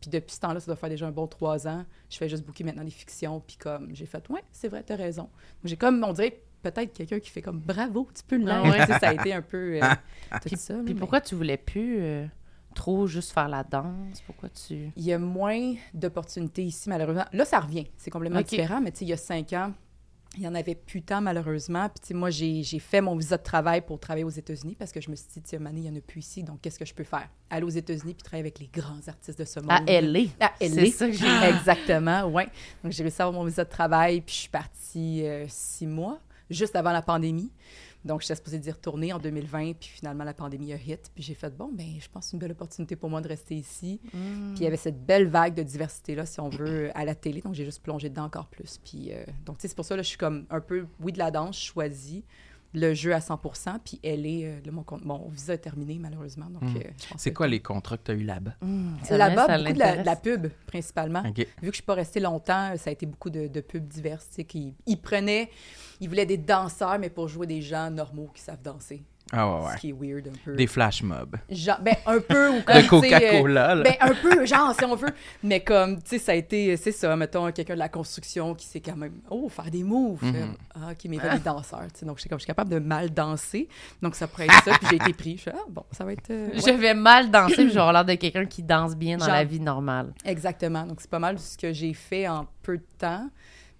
[0.00, 1.86] Puis depuis ce temps-là, ça doit faire déjà un bon trois ans.
[2.10, 3.40] Je fais juste booker maintenant des fictions.
[3.40, 5.22] Puis comme j'ai fait, ouais, c'est vrai, t'as raison.
[5.22, 5.30] Donc,
[5.64, 8.72] J'ai comme, on dirait peut-être quelqu'un qui fait comme bravo, tu peux le Ah l'être.
[8.78, 8.86] ouais.
[8.86, 9.86] Tu sais, Ça a été un peu euh,
[10.42, 10.74] tout ça.
[10.74, 12.26] là, Puis mais- pourquoi tu voulais plus euh,
[12.78, 14.22] trop juste faire la danse?
[14.24, 14.90] Pourquoi tu...
[14.96, 17.26] Il y a moins d'opportunités ici, malheureusement.
[17.32, 17.86] Là, ça revient.
[17.96, 19.72] C'est complètement différent, mais tu sais, il y a cinq ans,
[20.36, 21.88] il y en avait plus tant, malheureusement.
[21.88, 24.92] Puis, tu sais, moi, j'ai fait mon visa de travail pour travailler aux États-Unis parce
[24.92, 26.78] que je me suis dit, moment donné, il n'y en a plus ici, donc qu'est-ce
[26.78, 27.28] que je peux faire?
[27.50, 29.72] Aller aux États-Unis puis travailler avec les grands artistes de ce monde.
[29.72, 30.20] À LA.
[30.38, 30.90] À C'est LA.
[30.92, 31.48] ça que j'ai...
[31.48, 32.44] Exactement, oui.
[32.84, 35.86] Donc, j'ai réussi à avoir mon visa de travail, puis je suis partie euh, six
[35.88, 37.50] mois, juste avant la pandémie.
[38.04, 41.10] Donc, j'étais supposée d'y retourner en 2020, puis finalement, la pandémie a hit.
[41.14, 43.28] Puis j'ai fait, bon, ben je pense que c'est une belle opportunité pour moi de
[43.28, 44.00] rester ici.
[44.12, 44.54] Mm.
[44.54, 47.40] Puis il y avait cette belle vague de diversité-là, si on veut, à la télé.
[47.40, 48.78] Donc, j'ai juste plongé dedans encore plus.
[48.78, 51.12] Puis, euh, donc, tu sais, c'est pour ça, là, je suis comme un peu, oui,
[51.12, 52.22] de la danse, je choisis
[52.74, 53.38] le jeu à 100
[53.84, 54.72] Puis elle est, euh, là,
[55.04, 56.46] mon, visa est terminé, malheureusement.
[56.50, 56.76] Donc, Mm.
[56.76, 56.80] euh,
[57.16, 58.54] C'est que- quoi les contrats que tu as eu là-bas?
[58.60, 60.20] Mm, ça Là-bas, beaucoup de la, de la l'intéresse.
[60.38, 61.22] pub, principalement.
[61.22, 64.28] Vu que je suis pas restée longtemps, ça a été beaucoup de, de pubs diverses.
[64.28, 65.50] tu sais, Qui, ils prenaient,
[66.00, 69.02] ils voulaient des danseurs, mais pour jouer des gens normaux qui savent danser.
[69.32, 70.54] Ah ouais, Ce qui est weird un peu.
[70.54, 71.36] Des flash mobs.
[71.50, 72.48] Genre, ben, un peu.
[72.58, 75.08] Ou comme, De tu sais, euh, Coca-Cola, ben, un peu, genre, si on veut.
[75.42, 78.66] Mais comme, tu sais, ça a été, c'est ça, mettons, quelqu'un de la construction qui
[78.66, 80.22] sait quand même, oh, faire des moves.
[80.24, 80.34] Mhm.
[80.36, 82.06] Euh, Ah, mais il veut des danseurs, tu sais.
[82.06, 83.68] Donc, je suis comme, je suis capable de mal danser.
[84.02, 84.72] Donc, ça pourrait être ça.
[84.78, 85.36] Puis j'ai été pris.
[85.38, 86.30] Je ah, bon, ça va être.
[86.30, 86.60] euh, ouais.
[86.66, 89.34] Je vais mal danser, puis j'aurai l'air de quelqu'un qui danse bien dans Genre.
[89.34, 90.12] la vie normale.
[90.24, 90.84] Exactement.
[90.86, 93.28] Donc, c'est pas mal ce que j'ai fait en peu de temps.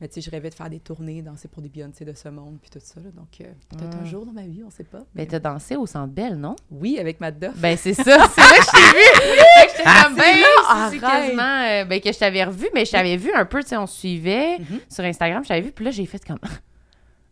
[0.00, 2.28] Mais tu sais, je rêvais de faire des tournées, danser pour des Beyoncé de ce
[2.28, 3.00] monde, puis tout ça.
[3.00, 3.10] là.
[3.16, 4.06] Donc, euh, peut-être un Mm.
[4.06, 5.00] jour dans ma vie, on sait pas.
[5.14, 6.54] Ben, t'as dansé au Centre Belle, non?
[6.70, 7.56] Oui, avec Matt Duff.
[7.56, 8.04] Ben, c'est ça.
[8.04, 9.66] C'est là que je t'ai vu.
[9.66, 11.62] Que j'étais comme, ben, c'est quasiment...
[11.64, 13.86] euh, ben, que je t'avais revu, mais je t'avais vu un peu, tu sais, on
[13.88, 14.80] suivait Mhm.
[14.88, 16.38] sur Instagram, je t'avais vu, puis là, j'ai fait comme...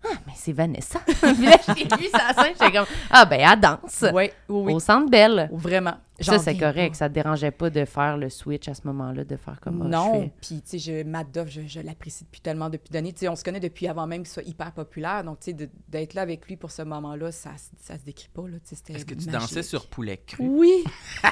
[0.04, 0.98] Ah, mais c'est Vanessa.
[1.06, 2.86] puis là, j'ai vu sa scène, j'étais comme...
[3.10, 4.04] Ah, ben, elle danse.
[4.12, 4.72] Oui, oui.
[4.74, 5.48] Au Centre Belle.
[5.52, 5.94] Vraiment.
[6.20, 6.92] Ça, c'est correct.
[6.92, 6.98] pas.
[6.98, 9.82] Ça te dérangeait pas de faire le switch à ce moment-là, de faire comme...
[9.84, 13.12] ah, non, puis tu sais, je- Matt Duff, je, je l'apprécie depuis tellement depuis d'années.
[13.12, 15.24] Tu sais, on se connaît depuis avant même qu'il soit hyper populaire.
[15.24, 17.50] Donc, tu sais, d'être là avec lui pour ce moment-là, ça,
[17.80, 18.42] ça se décrit pas.
[18.48, 20.44] Là, Est-ce que tu dansais sur poulet cru?
[20.46, 20.84] Oui.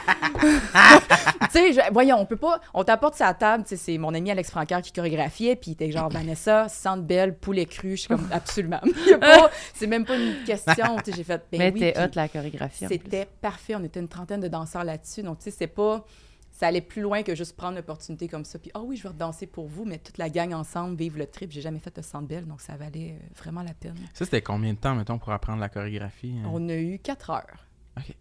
[0.42, 2.60] tu sais, voyons, on peut pas.
[2.72, 3.64] On t'apporte sa table.
[3.64, 7.06] Tu sais, c'est mon ami Alex Francaire qui chorégraphiait, puis il était genre Vanessa, sente
[7.06, 7.92] belle, poulet cru.
[7.92, 8.80] Je suis comme absolument.
[9.20, 10.96] Pas- C'est même pas une question.
[11.04, 11.42] Tu sais, j'ai fait.
[11.52, 12.86] Ben mais oui, t'es hot, la chorégraphie.
[12.88, 13.74] C'était parfait.
[13.76, 15.22] On était une trentaine de danseurs là-dessus.
[15.22, 16.04] Donc, tu sais, c'est pas.
[16.50, 18.60] Ça allait plus loin que juste prendre une opportunité comme ça.
[18.60, 21.26] Puis, ah oui, je vais redanser pour vous, mais toute la gang ensemble, vivre le
[21.26, 21.50] trip.
[21.50, 23.96] J'ai jamais fait de centre belle, donc ça valait euh, vraiment la peine.
[24.14, 26.36] Ça, c'était combien de temps, mettons, pour apprendre la chorégraphie?
[26.44, 26.48] hein?
[26.52, 27.66] On a eu quatre heures.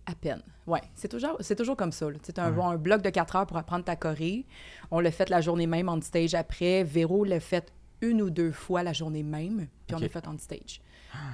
[0.06, 0.42] À peine.
[0.68, 2.08] Ouais, c'est toujours, c'est toujours comme ça.
[2.24, 2.64] Tu as un, Ouais.
[2.64, 4.46] un bloc de quatre heures pour apprendre ta choré.
[4.92, 6.84] On l'a fait la journée même on stage après.
[6.84, 10.38] Véro l'a fait une ou deux fois la journée même, puis on l'a fait on
[10.38, 10.80] stage.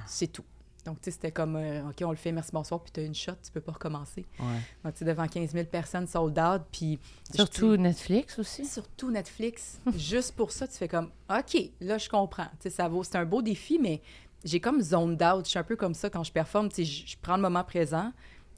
[0.06, 0.44] C'est tout.
[0.84, 3.04] Donc, tu sais, c'était comme, euh, OK, on le fait, merci, bonsoir, puis tu as
[3.04, 4.26] une shot, tu peux pas recommencer.
[4.38, 4.46] Ouais.
[4.84, 6.98] Donc, tu sais, devant 15 000 personnes sold out, puis...
[7.34, 8.64] Surtout je- Netflix aussi.
[8.64, 9.80] Surtout Netflix.
[9.96, 12.48] Juste pour ça, tu fais comme, OK, là, je comprends.
[12.60, 13.02] Tu sais, ça vaut...
[13.04, 14.00] C'est un beau défi, mais
[14.44, 15.44] j'ai comme zoned out.
[15.44, 16.68] Je suis un peu comme ça quand je performe.
[16.68, 18.12] Tu sais, je, prends le moment présent.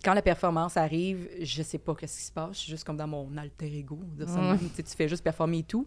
[0.05, 2.55] Quand la performance arrive, je sais pas qu'est-ce qui se passe.
[2.55, 4.01] Je suis juste comme dans mon alter ego.
[4.17, 5.87] dire ça tu fais juste performer et tout.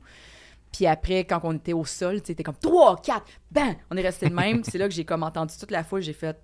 [0.76, 3.76] Puis après, quand on était au sol, tu sais, comme 3, 4, bam!
[3.92, 4.62] On est resté de même.
[4.70, 6.02] c'est là que j'ai comme entendu toute la foule.
[6.02, 6.38] J'ai fait,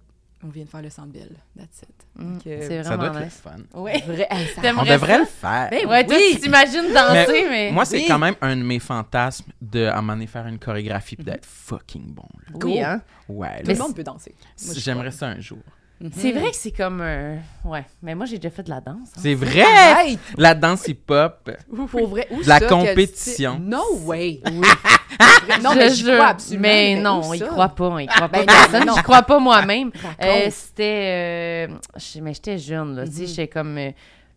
[0.44, 1.32] on vient de faire le Sandbell.
[1.58, 1.89] That's it.
[2.15, 3.58] Mm, euh, c'est Ça doit vraiment être le fun.
[3.82, 4.02] Ouais.
[4.08, 5.20] Vrai, hey, ça- T'aimes- On devrait ça?
[5.20, 5.67] le faire.
[5.72, 6.36] Ben Ouais, toi, Oui.
[6.36, 7.72] tu t'imagines danser, mais...
[7.72, 8.06] Moi, c'est Oui.
[8.08, 11.26] quand même un de mes fantasmes de, à un moment donné, faire une chorégraphie puis
[11.26, 12.28] d'être fucking bon.
[12.48, 12.52] là.
[12.54, 12.80] Oui, Go.
[12.86, 13.02] hein?
[13.28, 14.34] Ouais, Tout le monde peut danser.
[14.65, 15.60] Moi, j'aimerais ça un jour.
[16.02, 16.12] Mhm.
[16.16, 17.38] C'est vrai que c'est comme un...
[17.64, 19.10] Ouais, mais moi, j'ai déjà fait de la danse.
[19.16, 19.20] hein.
[19.22, 19.62] C'est vrai!
[19.62, 20.20] Arrête!
[20.38, 21.52] La danse hip-hop.
[21.92, 22.28] Pour vrai.
[22.32, 23.54] Où la ça, compétition.
[23.54, 23.66] style?
[23.70, 24.42] No way!
[24.46, 24.68] Oui.
[25.64, 26.14] non, Je mais jure.
[26.16, 26.62] crois absolument.
[26.64, 28.02] Mais non, il croit pas.
[28.02, 28.86] Il croit pas Ben non, personne.
[28.88, 28.96] non.
[28.98, 29.92] Je crois pas moi-même.
[30.24, 31.68] Euh, c'était...
[31.70, 33.06] euh, je- mais j'étais jeune, là.
[33.06, 33.28] Tu sais, Mhm.
[33.28, 33.92] j'étais comme euh,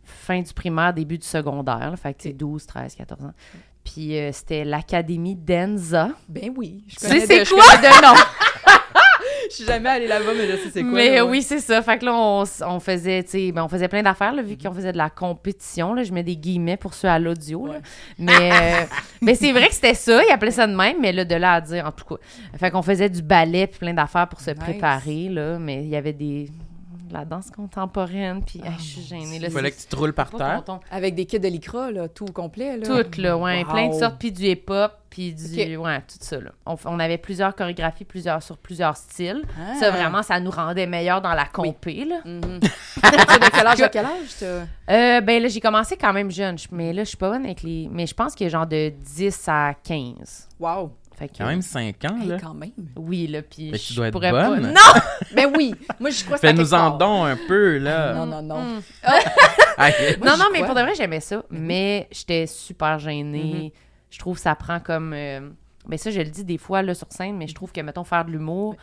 [0.05, 1.91] fin du primaire, début du secondaire.
[1.91, 3.33] Là, fait que, tu sais, 12, 13, 14 ans.
[3.85, 6.09] Puis euh, c'était l'Académie d'Enza.
[6.29, 6.85] Ben oui.
[6.89, 7.63] Je Tu sais c'est je quoi?
[7.65, 8.15] connais de nom.
[9.51, 10.93] Je suis jamais allée là-bas, mais je sais c'est quoi.
[10.93, 11.31] Mais là, ouais.
[11.31, 11.81] oui, c'est ça.
[11.83, 14.93] Fait que là, on, on faisait, ben, on faisait plein d'affaires, là, vu qu'on faisait
[14.93, 15.95] de la compétition.
[15.95, 17.69] Là, je mets des guillemets pour ceux à l'audio.
[17.69, 17.81] Ouais.
[18.19, 18.85] Mais, euh,
[19.23, 20.23] mais c'est vrai que c'était ça.
[20.25, 22.21] Ils appelaient ça de même, mais là, de là à dire, en tout cas.
[22.59, 24.59] Fait qu'on faisait du ballet puis plein d'affaires pour se Nice.
[24.61, 25.59] préparer, là.
[25.59, 26.49] Mais il y avait des.
[27.09, 29.39] De la danse contemporaine, puis Oh hey, je suis gênée.
[29.39, 30.63] Là, Il fallait que tu te roules par terre.
[30.65, 30.81] ton ton.
[30.91, 32.77] Avec des kits de lycra, là, tout au complet.
[32.77, 32.87] Là.
[32.87, 33.71] Tout, là, ouais, Wow.
[33.73, 35.77] plein de sortes, puis du hip-hop, puis du...
[35.77, 36.51] Ouais, tout ça, là.
[36.67, 39.43] On, on avait plusieurs chorégraphies, plusieurs sur plusieurs styles.
[39.59, 39.75] Ah.
[39.79, 42.21] Ça, vraiment, ça nous rendait meilleurs dans la compé, là.
[42.25, 42.61] Mhm.
[43.05, 44.43] De quel âge à quel âge?
[44.91, 47.45] Euh, ben là, j'ai commencé quand même jeune, je- mais là, je suis pas bonne
[47.45, 47.89] avec les...
[47.91, 50.49] Mais je pense que genre de 10 à 15.
[50.59, 50.93] Wow.
[51.17, 51.39] Fait que...
[51.39, 52.39] Quand même 5 ans, Hey, là.
[52.41, 52.71] quand même.
[52.97, 54.63] Oui, là, puis tu je dois être pourrais bonne.
[54.63, 54.69] pas...
[54.73, 55.01] Non!
[55.35, 55.75] Ben oui.
[56.01, 58.15] Moi, je crois que Fais-nous en don un peu, là.
[58.15, 58.61] Non, non, non.
[58.63, 58.83] Mm.
[60.25, 60.67] Non, non, mais crois.
[60.69, 61.37] pour de vrai, j'aimais ça.
[61.37, 61.43] Mhm.
[61.51, 63.73] Mais j'étais super gênée.
[64.11, 65.13] Je trouve que ça prend comme.
[65.13, 65.41] euh,
[65.89, 68.05] Ben, ça, je le dis des fois là, sur scène, mais je trouve que, mettons,
[68.05, 68.77] faire de l'humour,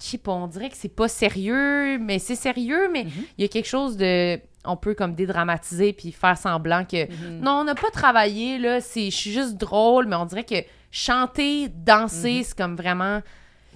[0.00, 3.10] je sais pas, on dirait que c'est pas sérieux, mais c'est sérieux, mais Mhm.
[3.38, 4.38] il y a quelque chose de.
[4.64, 7.06] On peut comme dédramatiser puis faire semblant que.
[7.40, 8.80] Non, on n'a pas travaillé, là.
[8.80, 10.56] c'est- Je suis juste drôle, mais on dirait que
[10.90, 12.42] chanter, danser, Mhm.
[12.44, 13.20] c'est comme vraiment.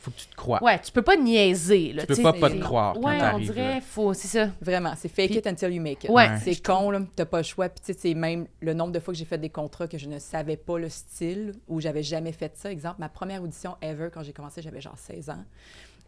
[0.01, 0.63] Faut que tu te crois.
[0.63, 2.05] Ouais, tu peux pas niaiser, là.
[2.05, 3.81] Tu peux pas pas te croire quand Ouais, on dirait, là.
[3.81, 4.13] faut.
[4.13, 4.51] C'est ça.
[4.61, 6.11] Vraiment, c'est fake Puis- it until you make it.
[6.11, 6.29] Ouais.
[6.45, 7.01] C'est con, là.
[7.17, 7.71] T'as pas le choix.
[7.71, 9.97] Puis, tu sais, c'est même le nombre de fois que j'ai fait des contrats que
[9.97, 12.71] je ne savais pas le style ou j'avais jamais fait ça.
[12.71, 15.43] Exemple, ma première audition ever, quand j'ai commencé, j'avais genre 16 ans.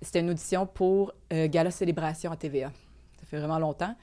[0.03, 2.71] C'était une audition pour euh, Gala Célébration à TVA.
[3.19, 3.95] Ça fait vraiment longtemps.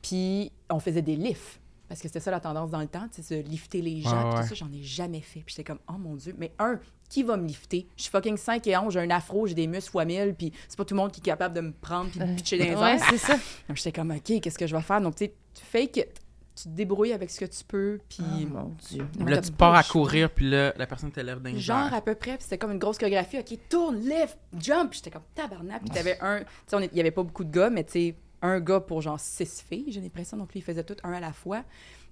[0.00, 1.59] Puis, on faisait des lifts.
[1.90, 4.32] Parce que c'était ça la tendance dans le temps, tu sais, se lifter les gens.
[4.32, 4.42] Ouais.
[4.42, 5.40] Tout ça, j'en ai jamais fait.
[5.40, 6.36] Puis j'étais comme, oh mon Dieu.
[6.38, 7.88] Mais un, qui va me lifter?
[7.96, 10.52] Je suis fucking 5 et 11, j'ai un afro, j'ai des muscles fois 1000, puis
[10.68, 12.58] c'est pas tout le monde qui est capable de me prendre puis de me pitcher
[12.58, 13.04] dans les Ouais, airs.
[13.10, 13.34] c'est ça.
[13.68, 15.00] Donc, j'étais comme, OK, qu'est-ce que je vais faire?
[15.00, 16.20] Donc, tu sais, tu fake it.
[16.54, 18.22] Tu te débrouilles avec ce que tu peux, puis...
[18.22, 19.04] Oh, mon Dieu.
[19.26, 22.34] Là, tu pars à courir, puis là, la personne t'élève d'un Genre à peu près,
[22.36, 23.38] puis c'était comme une grosse chorégraphie.
[23.40, 24.90] OK, tourne, lift, jump.
[24.90, 25.80] Puis j'étais comme tabarnak.
[25.80, 26.38] Puis t'avais un...
[26.40, 29.00] Tu sais, il y avait pas beaucoup de gars, mais tu sais, un gars pour
[29.02, 30.36] genre six filles, j'ai l'impression.
[30.36, 31.62] Donc, lui, il faisait tout un à la fois.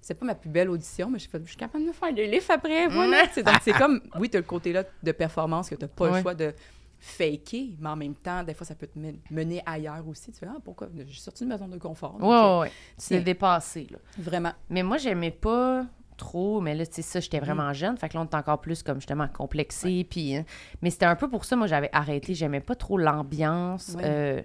[0.01, 2.27] C'est pas ma plus belle audition, mais j'ai fait, je suis capable de faire des
[2.27, 3.27] lifts après, voilà.
[3.27, 6.17] Tu sais, donc, c'est comme, oui, t'as le côté-là de performance que t'as pas Ouais.
[6.17, 6.53] le choix de
[6.99, 10.31] faker, mais en même temps, des fois, ça peut te men- mener ailleurs aussi.
[10.31, 10.87] Tu fais, ah, pourquoi?
[10.97, 12.13] Je suis sortie de ma zone de confort.
[12.13, 12.71] Donc, Ouais, euh, ouais.
[12.97, 13.97] Tu t'es dépassé, là.
[14.17, 14.51] Vraiment.
[14.69, 15.85] Mais moi, j'aimais pas
[16.17, 17.97] trop, mais là, tu sais, ça, j'étais vraiment jeune.
[17.97, 20.05] Fait que là, on était encore plus, comme, justement, complexé.
[20.09, 20.45] Puis, hein.
[20.81, 22.33] Mais c'était un peu pour ça, moi, j'avais arrêté.
[22.35, 24.03] J'aimais pas trop l'ambiance Ouais.
[24.05, 24.41] euh,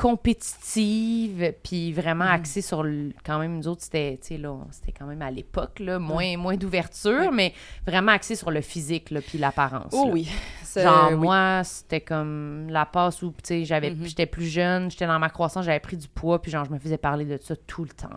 [0.00, 5.22] compétitive, puis vraiment axée sur, le- quand même, nous autres, c'était, là, c'était quand même
[5.22, 7.52] à l'époque, là, moins, moins d'ouverture, mais
[7.86, 9.92] vraiment axée sur le physique, là, puis l'apparence.
[9.92, 10.12] Oh là.
[10.12, 10.28] oui.
[10.64, 11.16] C'est- Genre, oui.
[11.16, 14.06] moi, c'était comme la passe où, tu sais, j'avais, Mhm.
[14.06, 16.78] j'étais plus jeune, j'étais dans ma croissance, j'avais pris du poids, puis genre, je me
[16.78, 18.08] faisais parler de ça tout le temps.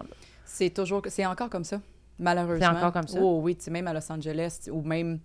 [0.46, 1.82] C'est toujours, c'est encore comme ça,
[2.20, 2.60] malheureusement.
[2.72, 3.20] C'est encore comme ça?
[3.22, 5.20] Oh oui, tu sais, même à Los Angeles ou même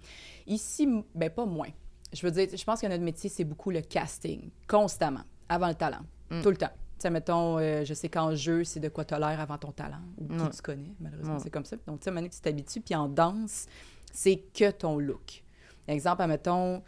[0.46, 1.68] ici, ben pas moins.
[2.12, 5.74] Je veux dire, je pense que notre métier, c'est beaucoup le casting, constamment, avant le
[5.74, 6.42] talent, Mm.
[6.42, 6.70] tout le temps.
[6.98, 9.70] Tu sais, mettons, euh, je sais qu'en jeu, c'est de quoi tu l'air avant ton
[9.70, 11.76] talent, ou qui tu connais, malheureusement, c'est comme ça.
[11.86, 13.66] Donc, tu sais, que tu t'habitues, puis en danse,
[14.12, 15.42] c'est que ton look.
[15.86, 16.82] Exemple, mettons,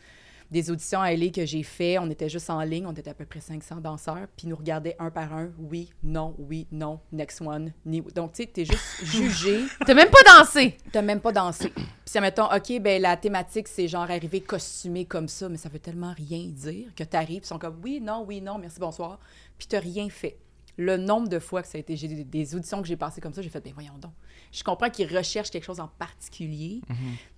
[0.50, 3.14] des auditions à LA que j'ai fait, on était juste en ligne, on était à
[3.14, 7.00] peu près 500 danseurs, puis ils nous regardaient un par un, oui, non, oui, non,
[7.12, 8.00] next one, ni...
[8.00, 10.76] Donc, tu sais, t'es juste jugé, T'as même pas dansé!
[10.90, 11.68] t'as même pas dansé.
[11.70, 15.68] Puis si, mettons, OK, ben la thématique, c'est genre arriver costumé comme ça, mais ça
[15.68, 19.18] veut tellement rien dire que t'arrives, ils sont comme, oui, non, oui, non, merci, bonsoir,
[19.58, 20.36] puis t'as rien fait.
[20.76, 23.20] Le nombre de fois que ça a été, j'ai des, des auditions que j'ai passées
[23.20, 24.12] comme ça, j'ai fait, ben voyons donc.
[24.52, 26.80] Je comprends qu'ils recherchent quelque chose en particulier,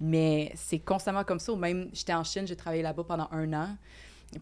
[0.01, 1.55] mais c'est constamment comme ça.
[1.57, 3.69] Même, j'étais en Chine, j'ai travaillé là-bas pendant un an.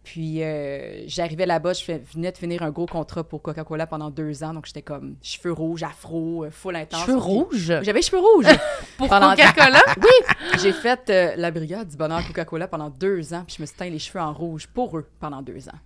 [0.05, 4.45] Puis euh, j'arrivais là-bas, je venais de finir un gros contrat pour Coca-Cola pendant deux
[4.45, 4.55] ans.
[4.55, 7.01] Donc j'étais comme cheveux rouges, afro, euh, full intense.
[7.07, 7.73] Cheveux rouges?
[7.83, 8.47] J'avais cheveux rouges.
[8.99, 9.81] Pour Pendant- Coca-Cola?
[10.63, 13.75] J'ai fait euh, la brigade du bonheur Coca-Cola pendant deux ans, puis je me suis
[13.77, 15.79] teint les cheveux en rouge pour eux pendant deux ans.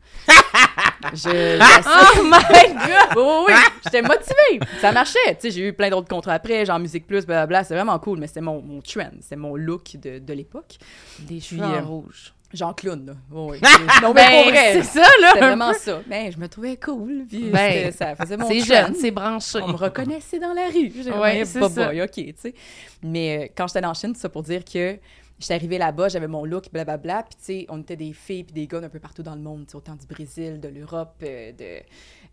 [1.12, 3.16] Je, Oh my God!
[3.16, 3.54] Oh oui,
[3.84, 4.60] j'étais motivée.
[4.80, 5.18] Ça marchait.
[5.34, 7.64] Tu sais, j'ai eu plein d'autres contrats après, genre Musique Plus, blablabla.
[7.64, 10.76] C'est vraiment cool, mais c'était mon, mon trend, c'est mon look de, de l'époque.
[11.20, 12.32] Des cheveux euh, rouge.
[12.52, 13.12] Genre clown, là.
[13.34, 13.60] Oh oui.
[14.02, 15.30] non, mais Ben, c'est ça, là!
[15.32, 15.78] C'était un vraiment peu.
[15.78, 16.00] ça.
[16.06, 19.58] Mais je me trouvais cool, puis Ben, ça faisait mon C'est jeune, c'est branché.
[19.60, 20.92] On me reconnaissait dans la rue.
[21.20, 21.86] Ouais, c'est pas ça.
[21.88, 22.54] boy, OK, tu sais.
[23.02, 24.96] Mais euh, quand j'étais en Chine, c'est ça pour dire que
[25.38, 28.52] j'étais arrivée là-bas, j'avais mon look, blablabla, puis tu sais, on était des filles puis
[28.52, 31.82] des gars d'un peu partout dans le monde, autant du Brésil, de l'Europe, euh, de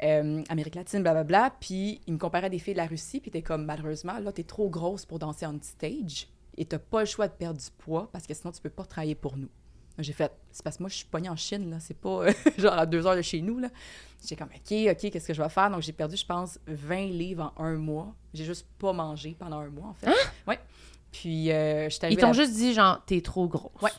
[0.04, 3.32] euh, Amérique latine, blablabla, puis ils me comparaient à des filles de la Russie, puis
[3.32, 7.06] t'es comme, malheureusement, là, t'es trop grosse pour danser on stage, et t'as pas le
[7.06, 9.50] choix de perdre du poids, parce que sinon, tu peux pas travailler pour nous.
[9.98, 11.80] J'ai fait, c'est parce que moi, je suis pognée en Chine, là.
[11.80, 13.70] C'est pas euh, genre à deux heures de chez nous, là.
[14.22, 15.70] J'étais comme, OK, OK, qu'est-ce que je vais faire?
[15.70, 18.16] Donc, j'ai perdu, je pense, 20 livres en un mois.
[18.34, 20.08] J'ai juste pas mangé pendant un mois, en fait.
[20.48, 20.60] Ouais.
[21.12, 23.82] Puis, euh, Ils t'ont juste dit, genre, t'es trop grosse.
[23.82, 23.92] Ouais.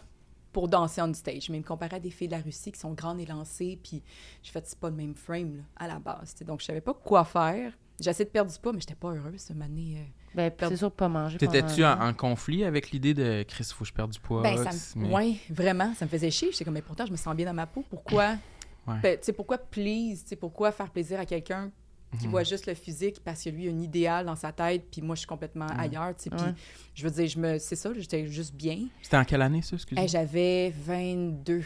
[0.52, 1.48] pour danser on stage.
[1.50, 3.78] Mais ils me comparaient à des filles de la Russie qui sont grandes et lancées.
[3.82, 4.02] Puis,
[4.42, 6.34] j'ai fait, c'est pas le même frame, là, à la base.
[6.46, 7.72] Donc, je savais pas quoi faire.
[8.00, 9.96] J'ai essayé de perdre du poids, mais j'étais pas heureuse, cette année.
[9.98, 10.04] euh.
[10.34, 11.36] Ben, c'est sûr, pas manger.
[11.38, 14.42] T'étais-tu en, en conflit avec l'idée de Chris, faut que je perde du poids?
[14.42, 15.02] Ben, ça me...
[15.06, 16.50] mais- ouais, vraiment, ça me faisait chier.
[16.52, 17.84] J'étais comme, mais pourtant, je me sens bien dans ma peau.
[17.90, 18.36] Pourquoi?
[18.86, 18.98] Ouais.
[19.02, 20.22] Ben, tu sais, pourquoi please?
[20.22, 21.70] Tu sais, pourquoi faire plaisir à quelqu'un
[22.18, 22.30] qui Mhm.
[22.30, 25.00] voit juste le physique parce que lui, il a un idéal dans sa tête, puis
[25.02, 26.30] moi, je suis complètement ailleurs, tu sais.
[26.30, 26.62] Puis,
[26.94, 27.58] je veux dire, je me...
[27.58, 28.86] c'est ça, là, j'étais juste bien.
[29.02, 31.62] C'était en quelle année, ça, excusez Hey, J'avais 22,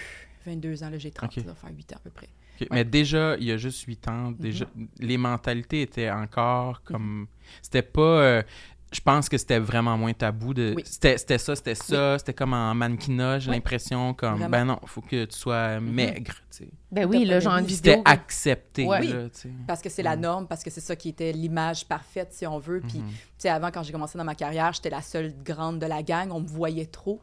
[0.47, 1.43] 22 ans, là, j'ai 30, Ok.
[1.45, 2.29] ça va faire 8 ans à peu près.
[2.71, 4.65] Mais déjà, il y a juste 8 ans, déjà,
[4.99, 7.27] les mentalités étaient encore comme...
[7.61, 8.01] C'était pas...
[8.01, 8.43] euh,
[8.97, 10.55] je pense que c'était vraiment moins tabou.
[10.55, 10.83] de Oui.
[10.87, 12.19] C'était c'était ça, c'était ça.
[12.19, 13.57] C'était comme en mannequinat, j'ai Oui.
[13.57, 14.49] l'impression, comme, Vraiment.
[14.51, 16.69] ben non, faut que tu sois maigre, tu sais.
[16.91, 17.75] Ben oui, là, genre vidéo.
[17.75, 19.03] C'était accepté, Ouais.
[19.07, 19.29] là.
[19.67, 22.59] Parce que c'est la norme, parce que c'est ça qui était l'image parfaite, si on
[22.59, 22.81] veut.
[22.81, 23.09] Puis, Mhm.
[23.09, 26.03] tu sais, avant, quand j'ai commencé dans ma carrière, j'étais la seule grande de la
[26.03, 26.31] gang.
[26.33, 27.21] On me voyait trop.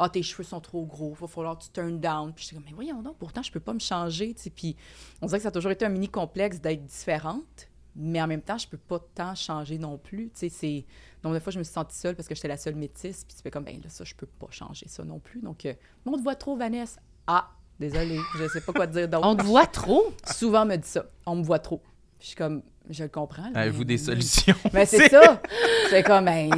[0.00, 2.32] Ah, tes cheveux sont trop gros, il va falloir que tu turn down.
[2.32, 4.50] Puis j'étais comme, mais voyons donc, pourtant, je peux pas me changer, tu sais.
[4.50, 4.76] Puis
[5.20, 8.42] on dirait que ça a toujours été un mini complexe d'être différente, mais en même
[8.42, 10.84] temps, je peux pas tant changer non plus, tu sais.
[11.22, 13.24] Donc, des fois, je me suis sentie seule parce que j'étais la seule métisse.
[13.24, 15.40] Puis tu fais comme, ben là, ça, je peux pas changer ça non plus.
[15.40, 15.74] Donc, euh,
[16.06, 17.00] on te voit trop, Vanessa.
[17.26, 17.50] Ah,
[17.80, 19.26] désolée, je sais pas quoi te dire d'autre.
[19.26, 20.12] On te voit trop?
[20.32, 21.06] Souvent, on me dit ça.
[21.26, 21.78] On me voit trop.
[22.18, 23.50] Puis je suis comme, je le comprends.
[23.50, 24.54] là, Avez-vous mais- des solutions?
[24.72, 25.40] mais c'est ça.
[25.90, 26.48] C'est comme, ben,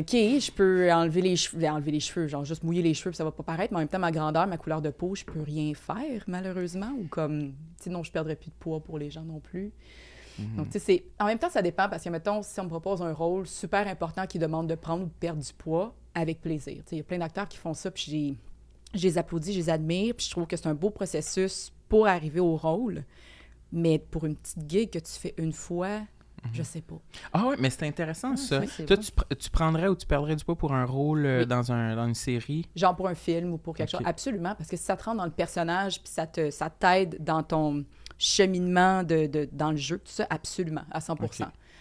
[0.00, 3.10] OK, je peux enlever les cheveux, ben, enlever les cheveux, genre juste mouiller les cheveux,
[3.10, 5.14] puis ça va pas paraître, mais en même temps, ma grandeur, ma couleur de peau,
[5.14, 8.80] je peux rien faire, malheureusement, ou comme, tu sais, non, je perdrais plus de poids
[8.80, 9.72] pour les gens non plus.
[10.38, 10.56] Mhm.
[10.56, 11.04] Donc, tu sais.
[11.18, 13.86] En même temps, ça dépend, parce que, mettons, si on me propose un rôle super
[13.88, 16.76] important qui demande de prendre ou de perdre du poids, avec plaisir.
[16.78, 18.36] Tu sais, il y a plein d'acteurs qui font ça, puis j'ai-
[18.98, 22.06] je les applaudis, je les admire, puis je trouve que c'est un beau processus pour
[22.08, 23.04] arriver au rôle.
[23.72, 26.00] Mais pour une petite gig que tu fais une fois,
[26.52, 26.96] je sais pas.
[27.32, 28.58] Ah ouais, mais c'est intéressant, ça.
[28.60, 31.24] oui, c'est Toi, tu, pr- tu prendrais ou tu perdrais du poids pour un rôle
[31.24, 31.46] euh, Oui.
[31.46, 32.66] dans, un, dans une série?
[32.74, 34.00] Genre pour un film ou pour quelque chose.
[34.04, 37.22] Absolument, parce que si ça te rentre dans le personnage, puis ça te ça t'aide
[37.22, 37.84] dans ton
[38.20, 41.38] cheminement de, de- dans le jeu, tout ça, absolument, à 100 Ok.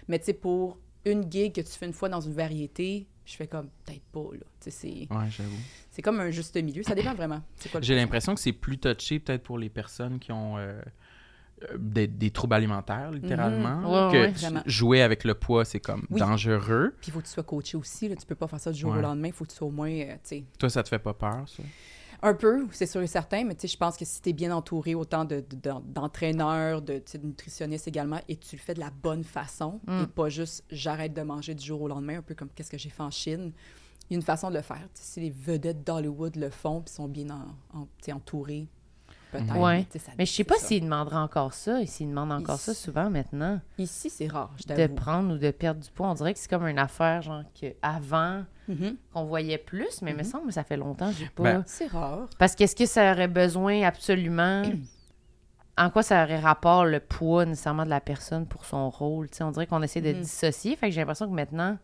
[0.07, 3.35] Mais tu sais, pour une gig que tu fais une fois dans une variété, je
[3.35, 4.39] fais comme, peut-être pas, là.
[4.61, 5.57] Tu sais, c'est- Ouais, j'avoue.
[5.91, 6.81] c'est comme un juste milieu.
[6.81, 7.41] Ça dépend vraiment.
[7.81, 10.81] J'ai l'impression que c'est plus touché peut-être pour les personnes qui ont euh,
[11.63, 13.77] euh, des, des troubles alimentaires, littéralement.
[13.81, 14.11] Mhm.
[14.13, 16.19] Ouais, que jouer avec le poids, c'est comme Oui.
[16.21, 16.95] dangereux.
[17.01, 18.07] Puis il faut que tu sois coaché aussi.
[18.07, 18.15] Là.
[18.15, 19.27] Tu peux pas faire ça du jour au lendemain.
[19.27, 21.13] Il faut que tu sois au moins, euh, tu sais, Toi, ça te fait pas
[21.13, 21.61] peur, ça?
[22.21, 24.33] Un peu, c'est sûr et certain, mais tu sais, je pense que si tu es
[24.33, 28.79] bien entouré autant de- de- d'en- d'entraîneurs, de, nutritionnistes également, et tu le fais de
[28.81, 30.01] la bonne façon, Mm.
[30.03, 32.77] et pas juste j'arrête de manger du jour au lendemain, un peu comme qu'est-ce que
[32.77, 33.53] j'ai fait en Chine,
[34.09, 34.85] il y a une façon de le faire.
[34.93, 37.87] Si les vedettes d'Hollywood le font, puis sont bien en,
[39.31, 39.55] peut-être.
[39.57, 39.85] Ouais.
[40.17, 41.85] Mais je sais pas s'ils demanderaient encore ça.
[41.85, 43.61] S'ils demandent encore ça souvent maintenant.
[43.77, 46.07] Ici, c'est rare, je De prendre ou de perdre du poids.
[46.09, 48.95] On dirait que c'est comme une affaire, genre, qu'avant, Mhm.
[49.13, 51.43] qu'on voyait plus, mais il me semble que ça fait longtemps que j'ai pas.
[51.43, 52.29] Ben, C'est rare.
[52.37, 54.63] Parce qu'est-ce que ça aurait besoin absolument?
[55.77, 59.29] en quoi ça aurait rapport le poids nécessairement de la personne pour son rôle?
[59.29, 60.21] Tu sais, on dirait qu'on essaie de Mhm.
[60.21, 60.75] dissocier.
[60.75, 61.77] Fait que j'ai l'impression que maintenant,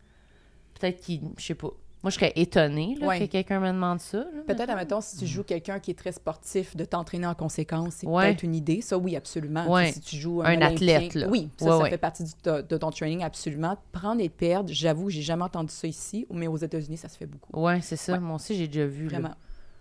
[0.78, 1.22] peut-être qu'il.
[1.38, 1.70] Je sais pas.
[2.02, 3.18] Moi, je serais étonnée là, Ouais.
[3.18, 4.24] que quelqu'un me demande ça.
[4.46, 8.06] Peut-être, admettons, si tu joues quelqu'un qui est très sportif, de t'entraîner en conséquence, c'est
[8.06, 8.26] Ouais.
[8.28, 8.80] peut-être une idée.
[8.80, 9.66] Ça, oui, absolument.
[9.68, 9.90] Ouais.
[9.92, 11.26] Si tu joues Un athlète, là.
[11.28, 11.90] Oui, ça, Ouais, ça ouais.
[11.90, 13.76] fait partie du- de, de ton training, absolument.
[13.92, 17.26] Prendre et perdre, j'avoue, j'ai jamais entendu ça ici, mais aux États-Unis, ça se fait
[17.26, 17.60] beaucoup.
[17.60, 18.12] Ouais, c'est ça.
[18.12, 18.20] Ouais.
[18.20, 19.08] Moi aussi, j'ai déjà vu.
[19.08, 19.34] là.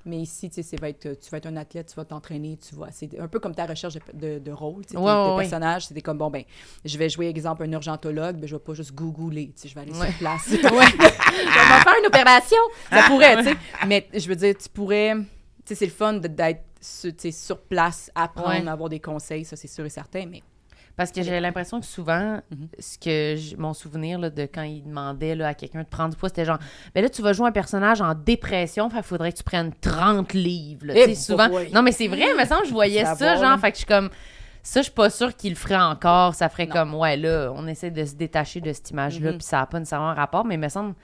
[0.08, 2.76] Mais ici, tu sais, va être, tu vas être un athlète, tu vas t'entraîner, tu
[2.76, 2.88] vas.
[2.92, 5.42] C'est un peu comme ta recherche de, de, de rôle, tu sais, Ouais, de, ouais,
[5.42, 5.88] personnage.
[5.88, 6.44] C'était comme, bon, ben,
[6.84, 9.74] je vais jouer, exemple, un urgentologue, ben, je vais pas juste googler, tu sais, je
[9.76, 10.10] vais aller Ouais.
[10.10, 10.44] sur place.
[10.50, 12.58] je vais faire une opération.
[12.92, 13.56] Ça pourrait, tu sais.
[13.88, 15.16] Mais je veux dire, tu pourrais.
[15.16, 15.24] Tu
[15.70, 19.84] sais, c'est le fun d'être sur, sur place, apprendre, avoir des conseils, ça, c'est sûr
[19.86, 20.28] et certain.
[20.28, 20.44] Mais
[20.98, 22.68] Parce que j'ai l'impression que souvent, Mhm.
[22.80, 26.12] ce que j- mon souvenir là, de quand il demandait là, à quelqu'un de prendre
[26.12, 26.60] du poids, c'était genre,
[26.94, 30.34] ben là, tu vas jouer un personnage en dépression, qu'il faudrait que tu prennes 30
[30.34, 30.86] livres.
[30.88, 30.94] là.
[30.96, 31.50] Eh, Tu sais, souvent.
[31.74, 33.76] Non, mais c'est vrai, il me semble que je voyais Ça ça, genre, fait que
[33.76, 34.10] je suis comme,
[34.64, 36.34] ça, je suis pas sûre qu'il le ferait encore.
[36.34, 36.72] Ça ferait Non.
[36.74, 39.38] comme, ouais, là, on essaie de se détacher de cette image-là, Mhm.
[39.38, 40.96] puis ça n'a pas nécessairement un rapport, mais il me semble,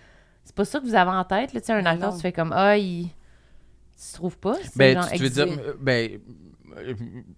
[0.45, 2.31] c'est pas ça que vous avez en tête, là, tu sais, un acteur, tu fais
[2.31, 3.07] comme, ah, il.
[4.03, 4.55] Tu trouves pas?
[4.77, 6.19] Ben, genre tu, tu veux dire, exi- ben,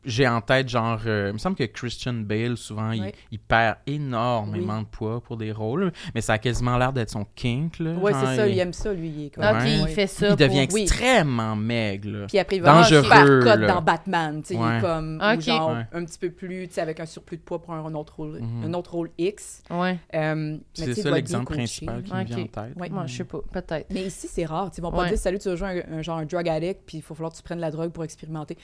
[0.06, 3.12] j'ai en tête, genre, euh, il me semble que Christian Bale, souvent, il, Oui.
[3.32, 7.26] il perd énormément de poids pour des rôles, mais ça a quasiment l'air d'être son
[7.36, 7.94] kink, là.
[7.94, 9.10] ouais, genre, c'est ça, il, il aime ça, lui.
[9.10, 9.80] Il est comme, Ok, Ouais.
[9.82, 10.30] il fait ça.
[10.30, 10.82] il devient pour- oui.
[10.84, 12.26] extrêmement maigre, là.
[12.28, 14.42] Puis après, il va Dangereux, faire dans Batman.
[14.42, 14.78] Tu sais, il Ouais.
[14.78, 15.38] est comme, Ok.
[15.38, 15.88] ou genre, Ouais.
[15.94, 18.40] un petit peu plus, tu sais, avec un surplus de poids pour un autre rôle,
[18.42, 18.66] Mhm.
[18.66, 19.64] un autre rôle X.
[19.70, 22.18] Ouais, Euh, C'est ça l'exemple principal qui là.
[22.20, 22.76] me vient en tête.
[22.78, 22.90] Ouais.
[22.90, 23.88] moi, je sais pas, peut-être.
[23.92, 24.72] Mais ici, c'est rare.
[24.78, 25.10] Ils vont pas Ouais.
[25.10, 27.32] dire Salut, tu vas jouer un, un genre un drug addict, puis il faut falloir
[27.32, 28.58] que tu prennes la drogue pour expérimenter.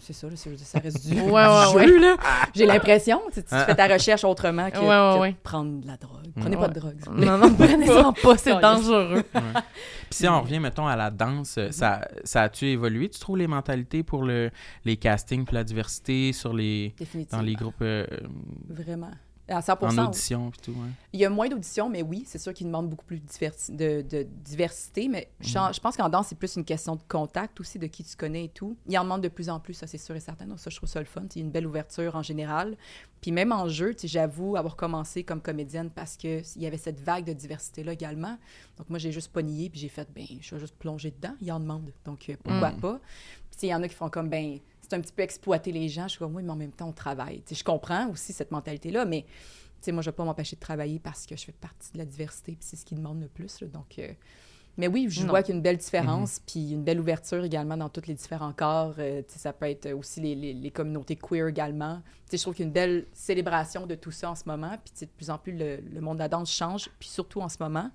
[0.00, 1.20] C'est ça, là, c'est- ça reste du, Ouais,
[1.70, 2.16] du ouais, jeu, là.
[2.54, 3.20] J'ai l'impression.
[3.32, 3.64] Tu, tu Ah.
[3.66, 5.32] fais ta recherche autrement que, Ouais, ouais, que ouais.
[5.32, 6.26] de prendre de la drogue.
[6.40, 6.62] Prenez Ouais.
[6.62, 6.96] pas de drogue.
[7.12, 8.60] Non, non, prenez-en pas, c'est Calisse.
[8.86, 9.22] dangereux.
[9.32, 13.38] Puis si on revient, mettons, à la danse, euh, ça, ça a-tu évolué, tu trouves,
[13.38, 14.50] les mentalités pour le,
[14.84, 16.94] les castings, puis la diversité sur les,
[17.30, 17.74] dans les groupes...
[17.82, 18.06] euh,
[18.68, 19.10] Vraiment.
[19.46, 20.88] À 100 En audition et tout, ouais.
[21.12, 24.22] Il y a moins d'auditions, mais oui, c'est sûr qu'ils demandent beaucoup plus de, de
[24.44, 25.06] diversité.
[25.08, 28.04] Mais je, je pense qu'en danse, c'est plus une question de contact aussi, de qui
[28.04, 28.76] tu connais et tout.
[28.88, 30.46] Il en demande de plus en plus, ça c'est sûr et certain.
[30.46, 31.22] Donc ça, je trouve ça le fun.
[31.34, 32.76] Il y a une belle ouverture en général.
[33.20, 37.24] Puis même en jeu, j'avoue avoir commencé comme comédienne parce qu'il y avait cette vague
[37.26, 38.38] de diversité-là également.
[38.78, 41.34] Donc moi, j'ai juste pas nié, puis j'ai fait, ben, je vais juste plonger dedans.
[41.42, 41.90] Il en demande.
[42.06, 42.80] Donc euh, pourquoi Mm.
[42.80, 43.00] pas?
[43.50, 44.58] Puis il y en a qui font comme, ben,
[44.94, 46.04] c'est un petit peu exploiter les gens.
[46.04, 47.42] Je suis comme, oui, mais en même temps, on travaille.
[47.50, 49.24] Je comprends aussi cette mentalité-là, mais
[49.88, 52.52] moi, je vais pas m'empêcher de travailler parce que je fais partie de la diversité,
[52.52, 53.60] puis c'est ce qui demande le plus.
[53.60, 53.66] là.
[53.68, 54.08] donc, euh,
[54.76, 55.28] mais oui, je Non.
[55.28, 58.14] vois qu'il y a une belle différence, puis une belle ouverture également dans tous les
[58.14, 58.94] différents corps.
[58.98, 62.00] Euh, ça peut être aussi les, les- les communautés queer également.
[62.32, 64.76] Je trouve qu'il y a une belle célébration de tout ça en ce moment.
[64.84, 67.48] Puis de plus en plus, le, le monde de la danse change, puis surtout en
[67.48, 67.90] ce moment.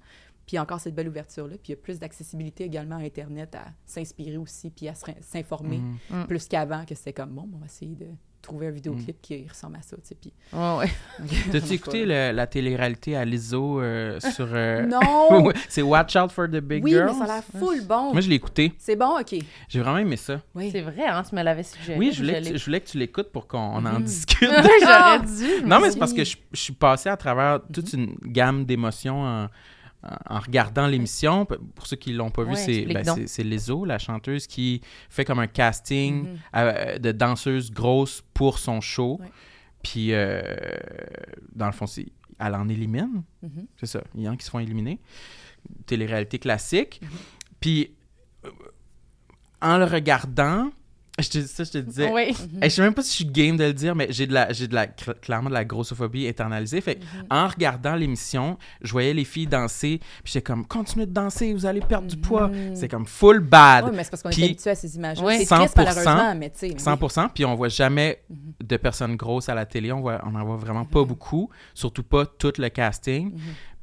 [0.50, 1.58] Puis encore cette belle ouverture-là.
[1.62, 5.78] Puis il y a plus d'accessibilité également à Internet, à s'inspirer aussi, puis à s'informer
[5.78, 6.22] Mhm.
[6.22, 6.26] Mm.
[6.26, 8.08] plus qu'avant, que c'était comme, bon, on va essayer de
[8.42, 10.16] trouver un vidéoclip qui ressemble à ça, tu sais.
[10.16, 10.34] Puis...
[10.54, 10.90] Ouais, ouais.
[11.52, 14.48] T'as-tu écouté le- la télé-réalité à l'ISO euh, sur.
[14.52, 15.52] euh, Non!
[15.70, 17.12] c'est Watch Out for the Big oui, Girls?
[17.14, 18.14] mais ça a l'air full bon.
[18.14, 18.74] Moi, je l'ai écouté.
[18.80, 19.36] C'est bon, OK.
[19.68, 20.42] J'ai vraiment aimé ça.
[20.56, 20.70] Oui.
[20.72, 22.00] C'est vrai, hein, tu me l'avais suggéré.
[22.00, 24.50] Oui, je voulais, que tu, je voulais que tu l'écoutes pour qu'on en discute.
[24.82, 25.66] J'aurais dû.
[25.66, 25.92] non, mais oui.
[25.94, 28.00] c'est parce que je, je suis passé à travers toute Mhm.
[28.24, 29.48] une gamme d'émotions en,
[30.04, 31.46] en- regardant l'émission.
[31.46, 33.04] Pour ceux qui l'ont pas vu, Ouais, c'est ben,
[33.44, 36.38] Lizzo, la chanteuse, qui fait comme un casting Mhm.
[36.56, 39.18] euh, de danseuse grosse pour son show.
[39.20, 39.28] Ouais.
[39.84, 40.42] Puis, euh,
[41.56, 43.24] dans le fond, c'est- elle en élimine.
[43.42, 43.68] Mhm.
[43.78, 44.02] C'est ça.
[44.16, 45.00] Il y en a qui se font éliminer.
[45.86, 47.00] Télé-réalité classique.
[47.02, 47.10] Mhm.
[47.60, 47.92] Puis,
[48.46, 48.50] euh,
[49.62, 50.72] en le regardant,
[51.24, 52.32] je te, ça, je te disais, Oui.
[52.32, 52.64] Mhm.
[52.64, 54.34] Hey, je sais même pas si je suis game de le dire, mais j'ai de
[54.34, 56.82] la, j'ai de la, cl- clairement de la grossophobie internalisée.
[56.82, 57.26] Fait Mhm.
[57.30, 61.66] en regardant l'émission, je voyais les filles danser, puis j'étais comme, continuez de danser, vous
[61.66, 62.48] allez perdre du poids.
[62.48, 62.76] Mhm.
[62.76, 65.26] C'est comme full bad, Oui, mais c'est parce qu'on Puis- est habitué à ces images-là.
[65.26, 65.38] Ouais.
[65.40, 66.68] C'est 100%, triste, malheureusement, mais tu sais.
[66.70, 66.80] oui.
[66.80, 67.30] 100%.
[67.34, 68.38] Puis on voit jamais Mhm.
[68.68, 72.04] de personnes grosses à la télé, on voit, on en voit vraiment pas beaucoup, surtout
[72.04, 73.34] pas tout le casting.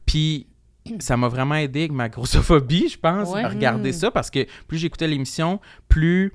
[0.04, 0.46] Puis
[1.00, 3.42] ça m'a vraiment aidé avec ma grossophobie, je pense, Ouais.
[3.42, 6.32] à regarder ça, parce que plus j'écoutais l'émission, plus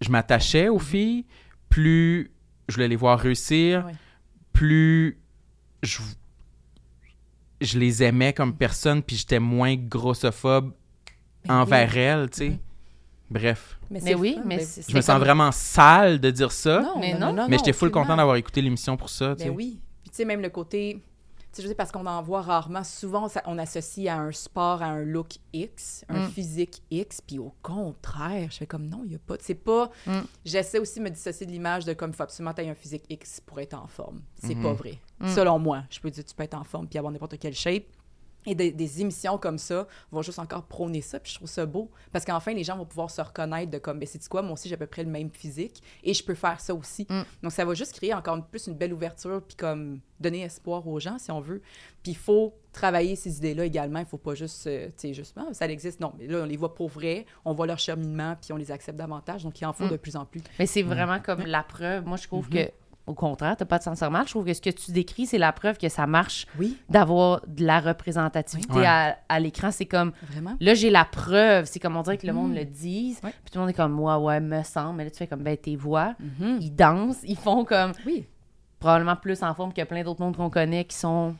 [0.00, 1.24] je m'attachais aux filles,
[1.68, 2.30] plus
[2.68, 3.92] je voulais les voir réussir, Ouais.
[4.52, 5.18] plus
[5.82, 5.98] je,
[7.60, 10.72] je les aimais comme personne, puis j'étais moins grossophobe
[11.46, 11.98] Ben envers oui.
[11.98, 12.48] elles, tu sais.
[12.50, 12.58] Mhm.
[13.30, 16.50] Bref, Mais oui, fun, mais ben- c'est- je me sens comme- vraiment sale de dire
[16.50, 17.26] ça, Non, Mais non, non.
[17.26, 19.50] non, non, mais j'étais full content d'avoir écouté l'émission pour ça, tu Ben sais.
[19.50, 19.78] oui.
[20.02, 21.00] Puis tu sais, même le côté...
[21.52, 22.84] Tu sais, je sais, parce qu'on en voit rarement.
[22.84, 26.28] Souvent, ça- on associe à un sport, à un look X, un Mm.
[26.30, 27.20] physique X.
[27.20, 29.34] Puis au contraire, je fais comme non, il n'y a pas...
[29.40, 29.90] C'est pas...
[30.06, 30.20] Mm.
[30.44, 32.70] J'essaie aussi de me dissocier de l'image de comme il faut absolument que tu aies
[32.70, 34.22] un physique X pour être en forme.
[34.36, 34.62] C'est Mhm.
[34.62, 34.98] pas vrai.
[35.18, 35.28] Mm.
[35.28, 37.84] Selon moi, je peux dire tu peux être en forme puis avoir n'importe quelle shape.
[38.46, 41.66] Et des, des émissions comme ça vont juste encore prôner ça, puis je trouve ça
[41.66, 41.90] beau.
[42.12, 44.68] Parce qu'enfin, les gens vont pouvoir se reconnaître de comme, mais c'est quoi, moi aussi,
[44.68, 47.06] j'ai à peu près le même physique, et je peux faire ça aussi.
[47.10, 47.22] Mm.
[47.42, 50.86] Donc, ça va juste créer encore une- plus une belle ouverture, puis comme donner espoir
[50.86, 51.62] aux gens, si on veut.
[52.02, 53.98] Puis il faut travailler ces idées-là également.
[54.00, 55.98] Il faut pas juste, euh, tu sais, juste, Ah, ça existe.
[56.00, 58.70] Non, mais là, on les voit pour vrai, on voit leur cheminement, puis on les
[58.70, 59.42] accepte davantage.
[59.44, 59.90] Donc, il en faut Mm.
[59.90, 60.42] de plus en plus.
[60.58, 62.04] Mais c'est vraiment comme la preuve.
[62.06, 62.66] Moi, je trouve Mhm.
[62.66, 62.70] que,
[63.10, 64.24] au contraire, t'as pas de sentir mal.
[64.26, 67.40] Je trouve que ce que tu décris, c'est la preuve que ça marche Oui, d'avoir
[67.46, 68.86] de la représentativité Ouais.
[68.86, 69.70] à, à l'écran.
[69.70, 70.54] C'est comme, vraiment.
[70.60, 71.64] là, j'ai la preuve.
[71.66, 72.56] C'est comme on dirait que le monde Mhm.
[72.58, 73.20] le dise.
[73.24, 73.30] Ouais.
[73.44, 74.96] Puis tout le monde est comme, ouais, ouais, me semble.
[74.96, 76.58] Mais là, tu fais comme, ben, tes voix, Mhm.
[76.60, 78.24] ils dansent, ils font comme, Oui.
[78.78, 81.34] probablement plus en forme que plein d'autres mondes qu'on connaît qui sont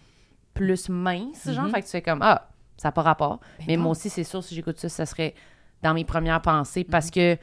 [0.55, 1.65] plus minces, genre.
[1.67, 1.71] Mhm.
[1.71, 3.39] Fait que tu fais comme, ah, ça n'a pas rapport.
[3.61, 3.85] Ben Mais non.
[3.85, 5.35] moi aussi, c'est sûr, si j'écoute ça, ça serait
[5.83, 6.91] dans mes premières pensées Mhm.
[6.91, 7.37] parce que,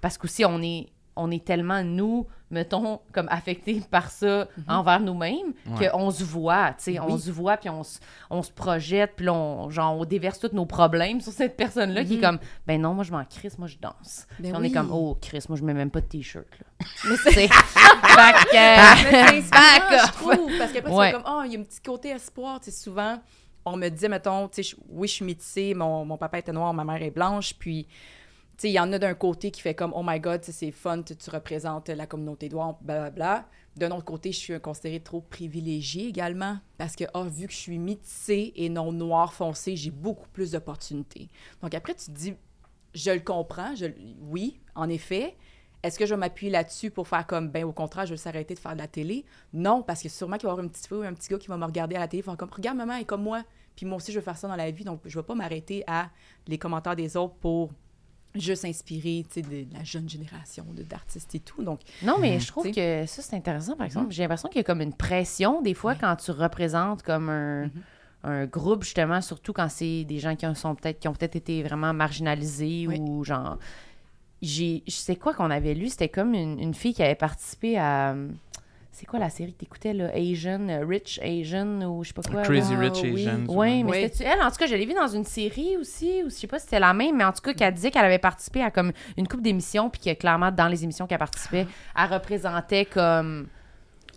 [0.00, 0.88] parce qu'aussi, on est,
[1.20, 5.88] on est tellement, nous, mettons, comme affectés par ça envers nous-mêmes, Ouais.
[5.88, 7.18] qu'on se voit, tu sais, on Mhm.
[7.18, 7.98] Se voit, puis on, se-
[8.30, 12.14] on se projette, puis on, genre, on déverse tous nos problèmes sur cette personne-là qui
[12.14, 12.22] est Mhm.
[12.22, 14.26] comme, ben non, moi, je m'en crisse, moi, je danse.
[14.38, 16.66] Ben Puis on est comme, oh, Chris, moi, je mets même pas de T-shirt, là.
[17.08, 17.30] Mais sais.
[17.32, 20.58] c'est- Fait que, Mais c'est inspirant, Back je trouve.
[20.58, 21.06] Parce qu'après, Ouais.
[21.08, 22.58] c'est comme, oh, il y a un petit côté espoir.
[22.60, 23.18] Tu sais, souvent,
[23.64, 26.52] on me disait, mettons, tu sais, je- oui, je suis métissée, mon, mon papa était
[26.52, 27.86] noir, ma mère est blanche, puis,
[28.68, 31.14] il y en a d'un côté qui fait comme, oh my God, c'est fun, tu,
[31.30, 33.46] représentes la communauté noire, blablabla.
[33.76, 37.58] D'un autre côté, je suis considérée trop privilégiée également, parce que, oh, vu que je
[37.58, 41.28] suis métissée et non noire foncé, j'ai beaucoup plus d'opportunités.
[41.62, 42.34] Donc après, tu dis,
[42.94, 43.86] je le comprends, je,
[44.20, 45.36] oui, en effet.
[45.82, 48.54] Est-ce que je vais m'appuyer là-dessus pour faire comme, ben au contraire, je vais s'arrêter
[48.54, 49.24] de faire de la télé?
[49.54, 51.38] Non, parce que sûrement qu'il va y avoir une petite fille ou un petit gars
[51.38, 53.44] qui va me regarder à la télé, faire comme, regarde, maman, elle est comme moi.
[53.76, 54.84] Puis moi aussi, je veux faire ça dans la vie.
[54.84, 56.10] Donc, je ne vais pas m'arrêter à
[56.48, 57.70] les commentaires des autres pour
[58.34, 61.62] juste sais, de, de la jeune génération de- d'artistes et tout.
[61.62, 64.12] Donc, Non, mais je trouve que ça, c'est intéressant, par exemple.
[64.12, 67.64] J'ai l'impression qu'il y a comme une pression, des fois, quand tu représentes comme un,
[67.64, 67.70] Mhm.
[68.24, 71.36] un groupe, justement, surtout quand c'est des gens qui ont, sont peut-être, qui ont peut-être
[71.36, 72.98] été vraiment marginalisés Oui.
[73.00, 73.58] ou genre.
[74.42, 77.78] J'ai, je sais quoi qu'on avait lu, c'était comme une, une fille qui avait participé
[77.78, 78.14] à.
[79.00, 80.10] C'est quoi la série que t'écoutais, là?
[80.14, 82.42] Asian, euh, Rich Asian, ou je sais pas quoi.
[82.42, 82.88] Crazy ouais.
[82.90, 83.26] Rich oui.
[83.26, 83.44] Asians.
[83.48, 83.98] Oui, mais Oui.
[84.12, 84.42] c'était elle?
[84.42, 86.66] En tout cas, je l'ai vue dans une série aussi, ou je sais pas si
[86.66, 89.26] c'était la même, mais en tout cas, qu'elle disait qu'elle avait participé à comme une
[89.26, 91.66] couple d'émissions, puis que clairement, dans les émissions qu'elle participait,
[91.98, 93.46] elle représentait comme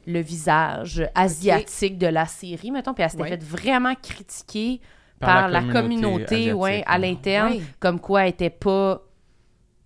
[0.06, 3.30] le visage asiatique de la série, mettons, puis elle s'était Ouais.
[3.30, 4.82] fait vraiment critiquer
[5.22, 7.00] Par par, la la communauté ouais, à ouais.
[7.00, 7.62] l'interne, Ouais.
[7.80, 9.02] comme quoi elle était pas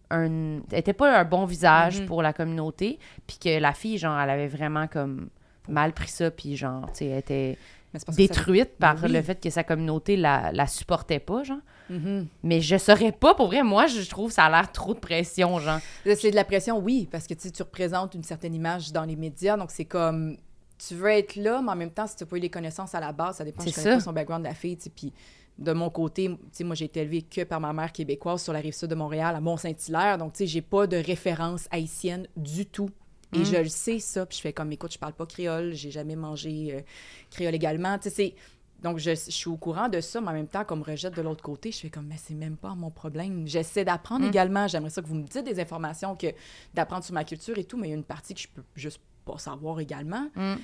[0.09, 2.05] un était pas un bon visage Mhm.
[2.07, 5.29] pour la communauté puis que la fille genre elle avait vraiment comme
[5.67, 7.57] mal pris ça puis genre tu sais elle était
[7.95, 9.11] ça- détruite par oui.
[9.11, 12.27] le fait que sa communauté la, la supportait pas genre Mhm.
[12.43, 15.57] mais je saurais pas pour vrai moi je trouve ça a l'air trop de pression
[15.59, 19.15] genre C'est de la pression, oui, parce que tu représentes une certaine image dans les
[19.15, 20.35] médias, donc c'est comme
[20.77, 22.93] tu veux être là, mais en même temps, si tu n'as pas eu les connaissances
[22.93, 23.63] à la base, ça dépend.
[23.63, 25.11] Pas son background de la fille, tu sais, puis
[25.59, 26.29] de mon côté,
[26.61, 29.35] moi j'ai été élevée que par ma mère québécoise sur la rive sud de Montréal,
[29.35, 32.89] à Mont-Saint-Hilaire, donc tu sais, j'ai pas de référence haïtienne du tout.
[33.33, 33.45] Et Mm.
[33.45, 36.15] je le sais ça, puis je fais comme écoute, je parle pas créole, j'ai jamais
[36.15, 36.81] mangé euh,
[37.29, 38.35] créole également, tu sais, c'est
[38.83, 41.15] donc, je, je suis au courant de ça, mais en même temps, comme me rejette
[41.15, 43.47] de l'autre côté, je fais comme, mais c'est même pas mon problème.
[43.47, 44.29] J'essaie d'apprendre Mm.
[44.29, 44.67] également.
[44.67, 46.27] J'aimerais ça que vous me dites des informations, que
[46.75, 48.61] d'apprendre sur ma culture et tout, mais il y a une partie que je peux
[48.75, 50.29] juste pas savoir également.
[50.35, 50.55] Mm.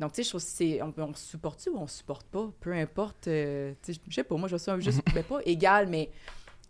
[0.00, 2.50] Donc, tu sais, je trouve que c'est, on, on supporte-tu ou on supporte pas?
[2.60, 3.28] Peu importe.
[3.28, 6.10] euh, tu sais, je sais pas, moi, je suis un- juste, ben, pas égal, mais.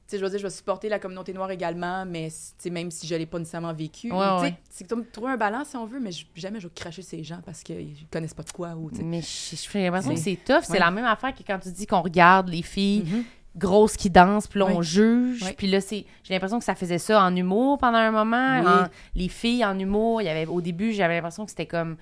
[0.07, 2.71] Tu sais, je veux dire, je vais supporter la communauté noire également, mais tu sais,
[2.71, 4.13] même si je l'ai pas nécessairement vécu.
[4.13, 4.55] Ouais, tu sais, ouais.
[4.69, 7.23] c'est comme trouver un balance si on veut, mais je- jamais je vais cracher ces
[7.25, 10.45] gens parce qu'ils connaissent pas de quoi ou, mais je je fais l'impression que C'est-
[10.45, 13.25] tough c'est la même affaire que quand tu dis qu'on regarde les filles Mhm.
[13.57, 15.55] grosses qui dansent, puis là, on juge.
[15.57, 16.05] Puis là, c'est...
[16.25, 18.61] j'ai l'impression que ça faisait ça en humour pendant un moment.
[18.61, 18.67] Oui.
[18.67, 20.47] En- Les filles en humour, il y avait...
[20.47, 21.97] au début, j'avais l'impression que c'était comme...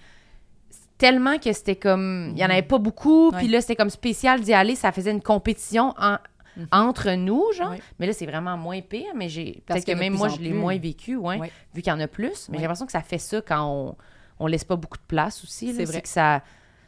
[1.00, 2.32] Tellement que c'était comme...
[2.36, 4.76] Il y en avait pas beaucoup, puis là, c'était comme spécial d'y aller.
[4.76, 6.18] Ça faisait une compétition en-
[6.56, 6.66] Mhm.
[6.72, 7.74] entre nous, genre.
[7.98, 9.62] Mais là, c'est vraiment moins pire, mais j'ai...
[9.66, 11.52] Parce Peut-être que même moi, je l'ai moins vécu, ouais, Ouais.
[11.74, 12.48] vu qu'il y en a plus.
[12.48, 13.96] Mais j'ai l'impression que ça fait ça quand on,
[14.40, 15.72] on laisse pas beaucoup de place aussi.
[15.72, 16.02] C'est vrai.
[16.02, 16.42] que ça,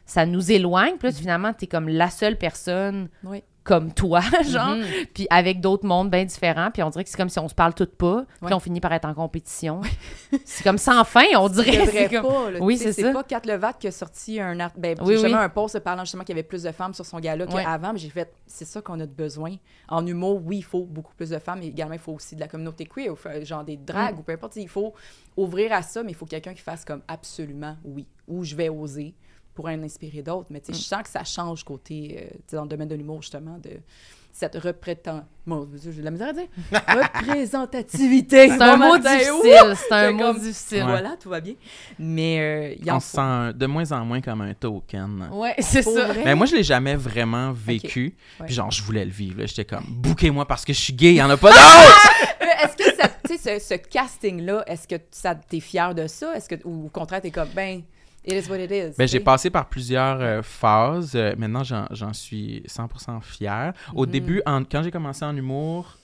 [0.04, 0.96] ça nous éloigne.
[0.98, 3.42] Puis là, finalement, t'es comme la seule personne Oui.
[3.64, 4.84] Comme toi, genre, Mhm.
[5.14, 7.54] puis avec d'autres mondes bien différents, puis on dirait que c'est comme si on se
[7.54, 8.52] parle toutes pas, puis Ouais.
[8.54, 9.80] on finit par être en compétition.
[10.44, 11.86] c'est comme sans fin, on dirait.
[11.86, 12.50] c'est comme- pas.
[12.50, 12.58] là.
[12.60, 13.02] Oui, c'est ça.
[13.02, 14.72] C'est pas Kat Levac qui a sorti un, art...
[14.76, 15.44] ben, Oui, justement oui.
[15.44, 17.62] un post parlant justement qu'il y avait plus de femmes sur son gala Ouais.
[17.62, 17.92] qu'avant.
[17.92, 19.54] Mais j'ai fait, c'est ça qu'on a de besoin.
[19.88, 22.40] En humour, oui, il faut beaucoup plus de femmes, mais également, il faut aussi de
[22.40, 24.18] la communauté queer, genre des drags Mm.
[24.18, 24.56] ou peu importe.
[24.56, 24.92] Il faut
[25.36, 28.68] ouvrir à ça, mais il faut quelqu'un qui fasse comme absolument oui, ou je vais
[28.68, 29.14] oser
[29.54, 30.46] pour en inspirer d'autres.
[30.50, 30.88] Mais tu sais, je Mm.
[30.88, 33.70] sens que ça change côté, euh, tu sais, dans le domaine de l'humour, justement, de
[34.34, 36.46] cette j'ai de la misère à dire.
[36.72, 38.48] Représentativité.
[38.48, 40.82] C'est un Bon mot difficile, c'est un mot difficile.
[40.84, 41.54] Voilà, tout va bien.
[41.98, 45.28] Mais euh, il y en On se sent de moins en moins comme un token.
[45.32, 46.08] Ouais, c'est ça.
[46.24, 48.14] Mais moi, je l'ai jamais vraiment vécu.
[48.40, 48.46] Ouais.
[48.46, 49.44] Puis genre, je voulais le vivre.
[49.46, 52.08] J'étais comme, bouquez-moi parce que je suis gay, il y en a pas d'autres!
[52.42, 56.06] Euh, Est-ce que ça, tu sais, ce, ce casting-là, est-ce que ça t'es fier de
[56.06, 56.34] ça?
[56.34, 57.82] Est-ce que, ou au contraire, t'es comme, ben,
[58.24, 58.94] it is what it is.
[58.96, 61.12] Ben, tu j'ai passé par plusieurs euh, phases.
[61.14, 63.72] Euh, maintenant, j'en, j'en suis 100% fier.
[63.94, 64.10] Au Mhm.
[64.12, 65.96] début, en- quand j'ai commencé en humour...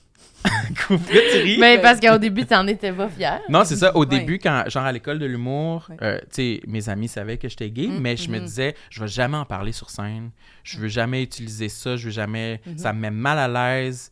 [0.87, 1.57] Tu?
[1.59, 3.41] Mais parce qu'au début, t'en étais pas fière.
[3.49, 3.95] Non, c'est ça.
[3.95, 4.05] Au Ouais.
[4.05, 5.97] début, quand, genre à l'école de l'humour, Ouais.
[6.01, 7.99] euh, tu sais, mes amis savaient que j'étais gay, Mm.
[7.99, 8.45] mais je me Mhm.
[8.45, 10.31] disais, je vais jamais en parler sur scène.
[10.63, 11.95] Je veux jamais utiliser ça.
[11.95, 12.61] Je veux jamais.
[12.77, 14.11] Ça me met mal à l'aise.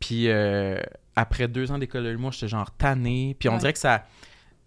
[0.00, 0.78] Puis euh,
[1.16, 3.36] après deux ans d'école de l'humour, j'étais genre tanné.
[3.38, 3.58] Puis on Ouais.
[3.58, 4.04] dirait que ça,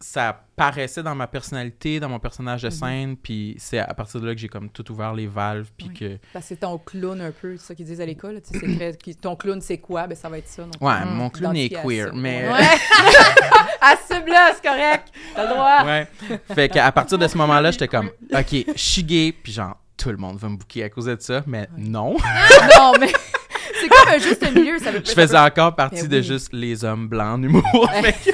[0.07, 2.69] ça paraissait dans ma personnalité, dans mon personnage Mhm.
[2.69, 3.17] de scène.
[3.17, 5.67] Puis c'est à partir de là que j'ai comme tout ouvert les valves.
[5.77, 6.17] Puis que.
[6.31, 8.39] Parce que c'est ton clown un peu, c'est ça qu'ils disent à l'école.
[8.41, 10.05] tu sais, très- ton clown, c'est quoi?
[10.07, 10.63] Ben, ça va être ça.
[10.63, 10.73] donc.
[10.79, 11.09] Ouais, Mm.
[11.15, 12.13] mon clown est queer.
[12.13, 12.47] Mais.
[12.49, 12.59] Ouais.
[13.81, 15.07] Assume-le, c'est correct.
[15.35, 15.83] T'as le droit.
[15.85, 16.07] Ouais.
[16.53, 20.09] Fait qu'à partir de ce moment-là, j'étais comme, OK, je suis gay, puis genre, tout
[20.09, 22.15] le monde va me bouquer à cause de ça, mais non.
[22.77, 23.11] Non, mais
[23.81, 24.79] c'est comme un juste milieu.
[24.79, 26.23] Ça veut, Je faisais encore partie Ben de oui.
[26.23, 27.89] juste les hommes blancs en humour.
[28.01, 28.33] Fait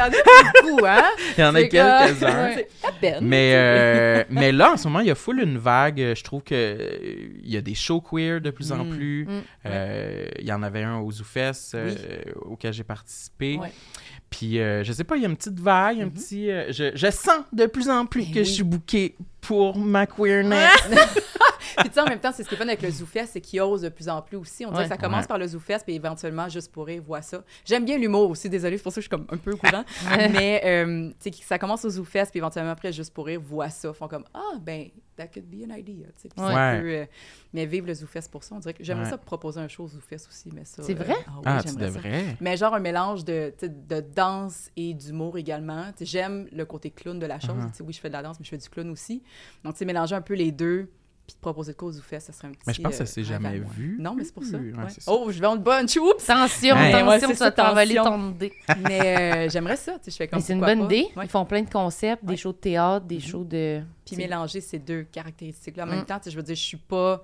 [0.06, 1.04] y en a beaucoup, hein?
[1.38, 2.56] y en a quelques-uns.
[2.86, 3.18] à peine.
[3.22, 5.98] Mais, euh, mais là, en ce moment, il y a full une vague.
[6.16, 8.90] Je trouve que euh, il y a des shows queer de plus en Mm.
[8.96, 9.24] plus.
[9.26, 9.42] Mm.
[9.66, 11.76] Euh, Il y en avait un au ZooFest
[12.42, 13.58] auquel j'ai participé.
[13.58, 13.72] Ouais.
[14.30, 16.12] Puis, euh, je sais pas, il y a une petite vague, un Mhm.
[16.12, 16.46] petit...
[16.70, 18.44] je, je sens de plus en plus Ben que oui.
[18.44, 20.70] je suis booké pour ma queerness.
[21.78, 23.40] Puis tu sais, en même temps, c'est ce qui est fun avec le ZooFest, c'est
[23.40, 24.64] qu'il ose de plus en plus aussi.
[24.64, 24.88] On dirait Ouais.
[24.88, 25.26] que ça commence Ouais.
[25.28, 27.42] par le ZooFest, puis éventuellement, juste pour rire, voit ça.
[27.64, 29.56] J'aime bien l'humour aussi, désolée, c'est pour ça que je suis comme un peu au
[29.56, 29.84] courant.
[30.32, 33.40] Mais euh, tu sais, que ça commence au ZooFest, puis éventuellement, après, juste pour rire,
[33.40, 33.92] voit ça.
[33.92, 36.06] Font comme, ah, ben, that could be an idea.
[36.36, 36.44] Ouais.
[36.54, 37.04] un peu, euh,
[37.52, 38.54] mais vive le ZooFest pour ça.
[38.54, 40.82] On dirait que j'aimerais ça proposer un show au ZooFest aussi, mais ça.
[40.82, 41.14] C'est vrai?
[41.26, 41.72] ah, oui, Ah, ça.
[41.74, 42.36] devrais.
[42.40, 45.86] Mais genre un mélange de, de danse et d'humour également.
[46.00, 47.56] J'aime le côté clown de la chose.
[47.70, 49.22] Tu sais, Oui, je fais de la danse, mais je fais du clown aussi.
[49.64, 50.90] Donc, tu sais, mélanger un peu les deux,
[51.32, 52.62] puis de proposer de cause ou fait, ça serait un petit.
[52.66, 53.96] Mais je pense que ça euh, s'est jamais vu.
[54.00, 54.56] Non, mais c'est pour ça.
[54.58, 54.88] Ouais, ouais.
[54.90, 55.12] ça.
[55.12, 55.96] Oh, je vais en bunch.
[55.96, 56.28] Oups!
[56.28, 58.52] Attention, ouais, tu vas ça, t'envoler ton idée.
[58.82, 59.92] Mais euh, j'aimerais ça.
[59.94, 60.84] tu sais, Je fais comme Mais c'est une bonne pas.
[60.86, 61.06] idée.
[61.16, 61.24] Ouais.
[61.24, 63.20] Ils font plein de concepts, des shows de théâtre, des Mhm.
[63.22, 63.82] shows de.
[64.04, 65.90] Puis mélanger ces deux caractéristiques-là en Mm.
[65.90, 66.18] même temps.
[66.18, 67.22] tu sais, Je veux dire, je suis pas.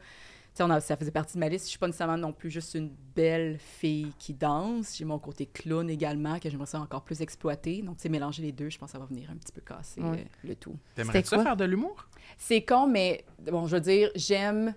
[0.63, 1.67] On a- ça faisait partie de ma liste.
[1.67, 4.97] Je suis pas nécessairement non plus juste une belle fille qui danse.
[4.97, 7.83] J'ai mon côté clown également, que j'aimerais ça encore plus exploiter.
[7.83, 10.01] Donc, tu mélanger les deux, je pense que ça va venir un petit peu casser
[10.01, 10.21] Ouais.
[10.21, 10.77] euh, le tout.
[10.95, 11.45] T'aimerais C'était ça quoi?
[11.45, 12.09] faire de l'humour?
[12.39, 14.75] C'est con, mais bon, je veux dire, j'aime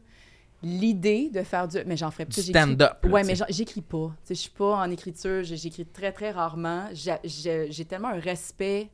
[0.61, 1.77] l'idée de faire du.
[1.86, 3.05] Mais j'en ferais j'écris- stand-up.
[3.05, 4.13] Ouais, mais j'écris pas.
[4.27, 6.89] Je suis pas en écriture, j'écris très, très rarement.
[6.93, 8.89] J'ai- tellement un respect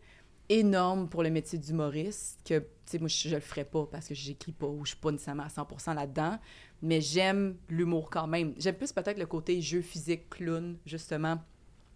[0.49, 4.13] énorme pour le métier d'humoriste que, sais, moi, je, je le ferais pas parce que
[4.13, 6.37] j'écris pas ou je suis pas nécessairement à 100% là-dedans.
[6.81, 8.53] Mais j'aime l'humour quand même.
[8.57, 11.39] J'aime plus peut-être le côté jeu physique, clown, justement,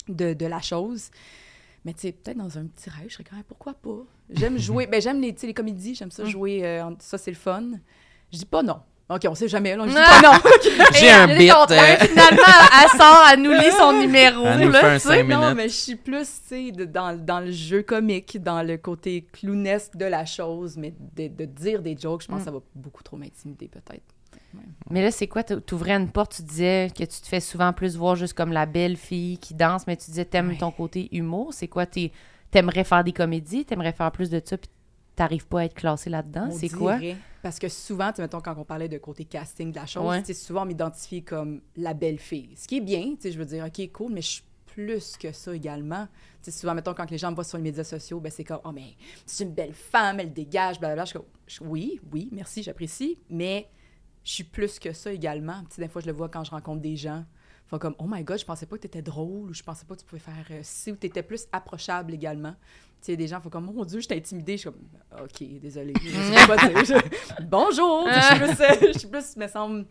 [0.07, 1.11] de, de la chose.
[1.85, 4.03] Mais tu sais, peut-être dans un petit rêve, je serais quand même, pourquoi pas?
[4.29, 6.27] J'aime jouer, ben j'aime les, les comédies, j'aime ça Mm.
[6.29, 7.71] jouer, euh, ça c'est le fun.
[8.31, 8.81] Je dis pas non.
[9.09, 10.39] OK, on sait jamais, là, pas non.
[10.99, 11.49] J'ai un est bit.
[11.51, 12.43] euh, Finalement,
[12.83, 14.45] elle sort, elle nous lit son numéro.
[14.45, 15.07] Elle nous là, fait un tu sais.
[15.07, 18.77] cinq non, mais je suis plus, tu sais, dans, dans le jeu comique, dans le
[18.77, 22.39] côté clownesque de la chose, mais de, de dire des jokes, je pense Mm.
[22.39, 24.03] que ça va beaucoup trop m'intimider, peut-être.
[24.89, 25.43] Mais là, c'est quoi?
[25.43, 28.51] t'ou- T'ouvrais une porte, tu disais que tu te fais souvent plus voir juste comme
[28.51, 30.57] la belle fille qui danse, mais tu disais t'aimes Ouais.
[30.57, 31.53] ton côté humour.
[31.53, 31.85] C'est quoi?
[31.85, 32.11] t'es-
[32.51, 33.63] T'aimerais faire des comédies?
[33.65, 34.69] T'aimerais faire plus de ça, puis
[35.19, 36.49] t'arrives pas à être classé là-dedans?
[36.51, 36.97] C'est quoi?
[37.41, 40.05] Parce que souvent, tu sais, mettons, quand on parlait de côté casting de la chose,
[40.07, 40.33] Ouais.
[40.33, 42.49] souvent, on m'identifie comme la belle fille.
[42.57, 45.15] Ce qui est bien, tu sais, je veux dire, OK, cool, mais je suis plus
[45.17, 46.07] que ça également.
[46.43, 48.43] Tu sais, souvent, mettons, quand les gens me voient sur les médias sociaux, ben c'est
[48.43, 48.95] comme, oh, mais
[49.25, 51.05] c'est une belle femme, elle dégage, blablabla.
[51.05, 51.17] Je
[51.47, 53.67] je- oui, oui, merci, j'apprécie, mais
[54.23, 55.61] je suis plus que ça également.
[55.69, 57.23] Tu sais, des fois, je le vois quand je rencontre des gens.
[57.69, 59.85] Font comme, oh my god, je pensais pas que tu étais drôle, ou je pensais
[59.85, 62.53] pas que tu pouvais faire euh, ci, ou tu étais plus approchable également.
[63.01, 64.53] Tu sais, des gens font comme, mon Dieu, je t'ai intimidée.
[64.57, 65.93] Je suis comme, OK, désolé.
[66.03, 66.83] Je sais pas dire.
[66.83, 68.07] Je- Bonjour!
[68.07, 69.85] Tu sais, Je suis plus, euh, je suis plus, me semble,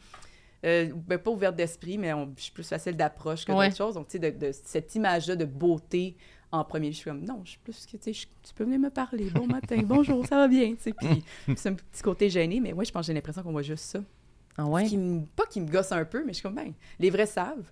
[0.66, 3.66] euh, ben, pas ouverte d'esprit, mais on- je suis plus facile d'approche que Ouais.
[3.68, 3.95] d'autres choses.
[3.95, 6.16] Donc, tu sais, de, de cette image-là de beauté
[6.51, 8.64] en premier, je suis comme, non, je suis plus que, tu sais, je- tu peux
[8.64, 9.31] venir me parler.
[9.31, 10.93] Bon matin, bonjour, ça va bien, tu sais.
[10.93, 11.22] Puis,
[11.57, 13.85] c'est un petit côté gêné, mais moi, je pense que j'ai l'impression qu'on voit juste
[13.85, 14.01] ça.
[14.59, 14.84] Ah ouais?
[14.86, 17.26] Qui me- pas qui me gosse un peu, mais je suis comme, ben, les vrais
[17.26, 17.70] savent.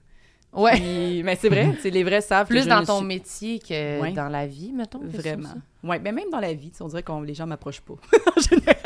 [0.53, 0.73] Ouais.
[0.77, 2.47] Puis- mais c'est vrai, c'est les vrais savent.
[2.47, 4.13] Plus je dans ton suis métier que Ouais.
[4.13, 5.01] dans la vie, mettons.
[5.03, 5.51] Vraiment.
[5.83, 7.95] Oui, mais même dans la vie, tu sais, on dirait que les gens m'approchent pas.
[8.37, 8.77] en général.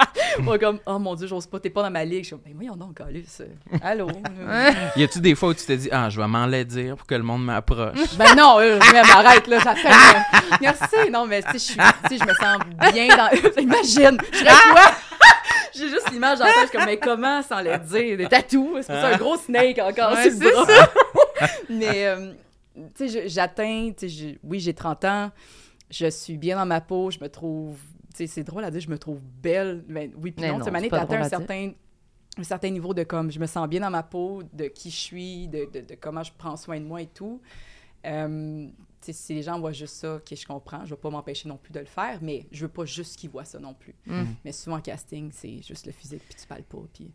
[0.41, 2.23] Moi, comme, oh mon Dieu, j'ose pas, t'es pas dans ma ligue.
[2.23, 3.43] Je suis comme, ben voyons donc, Calus.
[3.83, 4.09] Allô?
[4.97, 7.15] Y a-tu des fois où tu te dis, ah, je vais m'en dire pour que
[7.15, 8.17] le monde m'approche?
[8.17, 9.93] ben non, euh, même arrête, là, j'appelle.
[9.93, 11.11] euh, Merci.
[11.13, 11.75] Non, mais tu sais, je suis-
[12.09, 13.31] tu sais, je me sens bien dans.
[13.61, 14.91] Imagine, je serais quoi?
[15.75, 18.17] J'ai juste l'image la tête, comme, mais comment sans le dire?
[18.17, 20.67] Des tatous, c'est pour ça un gros snake encore Ouais, sur le bras.
[21.69, 22.33] mais, euh,
[22.97, 25.31] tu sais, j'atteins, tu sais, j'ai- oui, j'ai 30 ans,
[25.91, 27.79] je suis bien dans ma peau, je me trouve,
[28.15, 29.85] tu sais, c'est drôle à dire, je me trouve belle.
[29.89, 30.71] Ben, oui, puis Mais non, non, tu
[31.07, 31.73] drôle un certain,
[32.39, 34.97] un certain niveau de comme, je me sens bien dans ma peau, de qui je
[34.97, 37.41] suis, de, de, de comment je prends soin de moi et tout.
[38.07, 38.69] Euh,
[39.01, 41.73] si les gens voient juste ça, ok, je comprends, je vais pas m'empêcher non plus
[41.73, 43.95] de le faire, mais je veux pas juste qu'ils voient ça non plus.
[44.07, 44.25] Mm.
[44.45, 47.11] Mais souvent en casting, c'est juste le physique, puis tu parles pas, puis...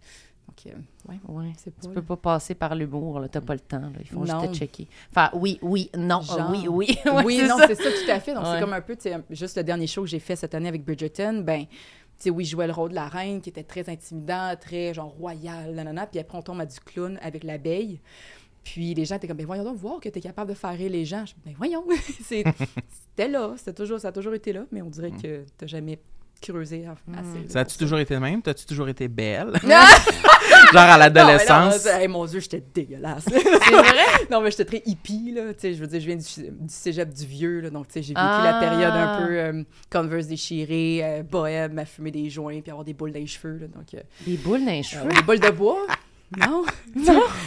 [0.47, 1.53] Donc, euh, ouais, Ouais.
[1.57, 1.87] c'est pas...
[1.87, 3.27] Tu peux pas passer par l'humour, là.
[3.27, 3.89] T'as pas le temps, là.
[3.99, 4.87] Ils font juste te checker.
[5.09, 6.37] Enfin, oui, oui, non, Genre.
[6.39, 6.97] ah, oui, oui.
[7.05, 7.67] Ouais, oui, c'est non, ça.
[7.67, 8.35] c'est ça, tout à fait.
[8.35, 8.51] Donc, Ouais.
[8.53, 10.67] c'est comme un peu, tu sais, juste le dernier show que j'ai fait cette année
[10.69, 11.69] avec Bridgerton, ben, tu
[12.17, 15.09] sais, oui, je jouais le rôle de la reine qui était très intimidant, très, genre,
[15.19, 17.99] royal, nanana, puis après, on tombe à du clown avec l'abeille.
[18.65, 20.71] Puis les gens étaient comme, ben voyons donc voir que tu es capable de faire
[20.77, 21.23] rire les gens.
[21.25, 21.85] Je dis, ben voyons,
[22.23, 22.43] C'est-
[23.09, 25.27] c'était là, c'était toujours, ça a toujours été là, mais on dirait que tu
[25.61, 25.99] n'as jamais
[26.41, 27.01] creusé assez.
[27.15, 27.47] là, Mm.
[27.49, 28.41] Ça a-tu toujours été le même?
[28.41, 29.53] T'as-tu toujours été belle?
[30.73, 31.85] Genre à l'adolescence?
[31.85, 33.23] hey, mon Dieu, j'étais dégueulasse.
[33.27, 34.27] C'est vrai?
[34.31, 35.53] non, mais j'étais très hippie, là.
[35.53, 36.23] Tu sais, je veux dire, je viens du,
[36.65, 37.69] du cégep du vieux, là.
[37.69, 38.41] Donc, tu sais, j'ai vécu Ah.
[38.43, 42.83] la période un peu euh, Converse déchirée, euh, bohème, à fumer des joints, puis avoir
[42.83, 43.67] des boules dans les cheveux, là.
[43.67, 45.05] Donc, euh, Des boules dans les cheveux?
[45.05, 45.85] euh, des boules de bois.
[46.37, 46.63] Non?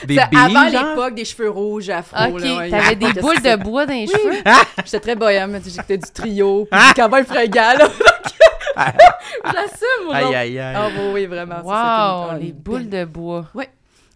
[0.07, 2.16] Des billes, avant l'époque des cheveux rouges afro.
[2.37, 4.43] OK, ouais, t'avais des boules de bois dans les cheveux?
[4.85, 5.61] J'étais très bohème.
[5.66, 7.89] J'écoutais du trio, puis du cowboy fringant, là.
[9.45, 10.31] J'assume, Aïe, non?
[10.35, 10.74] aïe, aïe.
[10.76, 11.61] Ah, oui, oui, vraiment.
[11.62, 13.47] Wow, les boules belle- de bois.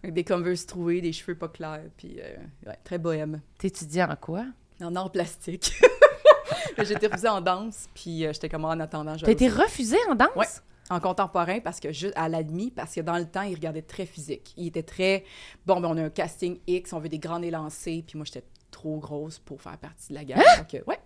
[0.03, 2.35] Avec des Converse troués, des cheveux pas clairs, puis euh,
[2.69, 3.39] ouais, très bohème.
[3.57, 4.43] T'étudies en quoi?
[4.83, 5.73] En art plastique.
[6.77, 9.15] Été refusée en danse, puis euh, j'étais comme en attendant.
[9.15, 10.29] T'as été aussi- refusée en danse?
[10.35, 10.45] Ouais.
[10.89, 14.05] En contemporain, parce que juste à l'admis, parce que dans le temps, il regardait très
[14.05, 14.53] physique.
[14.57, 15.23] Il était très.
[15.65, 18.43] Bon, ben, on a un casting X, on veut des grands élancés, puis moi, j'étais
[18.69, 20.39] trop grosse pour faire partie de la gamme.
[20.39, 20.57] Hein?
[20.57, 20.99] Donc, euh, ouais.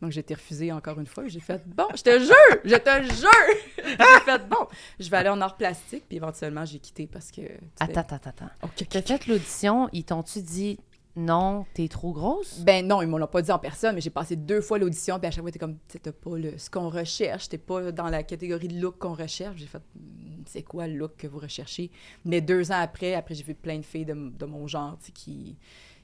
[0.00, 1.28] Donc, j'ai été refusée encore une fois.
[1.28, 3.30] J'ai fait bon, je te jure, je te jure.
[3.76, 4.66] j'ai fait bon,
[4.98, 7.42] je vais aller en art plastique, puis éventuellement, j'ai quitté parce que.
[7.42, 8.50] tu Attends, attends, attends.
[8.64, 10.80] OK, T'as fait l'audition, ils t'ont-tu dit
[11.14, 12.60] non, t'es trop grosse?
[12.60, 15.18] Ben non, ils me l'ont pas dit en personne, mais j'ai passé deux fois l'audition,
[15.18, 18.08] puis à chaque fois, t'es comme, t'as pas le, ce qu'on recherche, t'es pas dans
[18.08, 19.56] la catégorie de look qu'on recherche.
[19.58, 21.90] J'ai fait, Hmm, c'est quoi le look que vous recherchez?
[22.24, 25.12] Mais deux ans après, après j'ai vu plein de filles de, mon genre tu sais,
[25.12, 25.56] qui,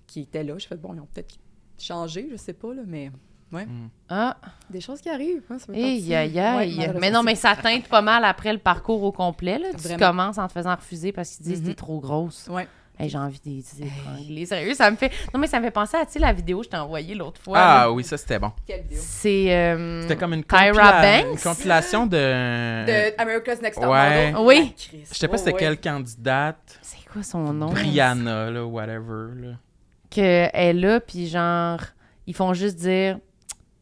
[0.06, 0.58] qui étaient là.
[0.58, 1.36] Je fais bon, ils ont peut-être
[1.78, 3.10] changé, je sais pas, là, mais
[4.10, 4.36] Ah,
[4.70, 5.42] des choses qui arrivent.
[5.50, 8.58] hein, ça fait aïe, aïe, Ouais, mais non, mais ça teinte pas mal après le
[8.58, 9.58] parcours au complet.
[9.58, 9.68] Là.
[9.72, 9.98] Tu Vraiment.
[10.08, 11.68] commences en te faisant refuser parce qu'ils disent Mhm.
[11.68, 12.48] t'es trop grosse.
[12.48, 12.68] Ouais.
[12.98, 14.44] Hey, j'ai envie de les étrangler.
[14.46, 15.12] Sérieux, ça me fait.
[15.32, 17.14] Non, mais ça me fait penser à tu sais, la vidéo que je t'ai envoyée
[17.14, 17.58] l'autre fois.
[17.58, 17.92] Ah là.
[17.92, 18.50] oui, ça c'était bon.
[18.66, 18.98] Quelle vidéo?
[19.00, 19.54] C'est.
[19.54, 21.32] euh, C'était comme une, compila- Banks?
[21.32, 22.16] une compilation de.
[22.16, 24.32] De America's Next Top Ouais.
[24.32, 24.46] Model.
[24.46, 24.56] Oui.
[24.56, 24.64] La
[24.98, 25.12] Christ.
[25.14, 25.58] Je sais pas Oh, c'était ouais.
[25.58, 26.78] quelle candidate.
[26.82, 27.66] C'est quoi son nom?
[27.70, 29.34] Brianna, là, whatever.
[29.36, 29.48] Là.
[30.10, 31.80] qu'elle est là, puis genre,
[32.26, 33.18] ils font juste dire,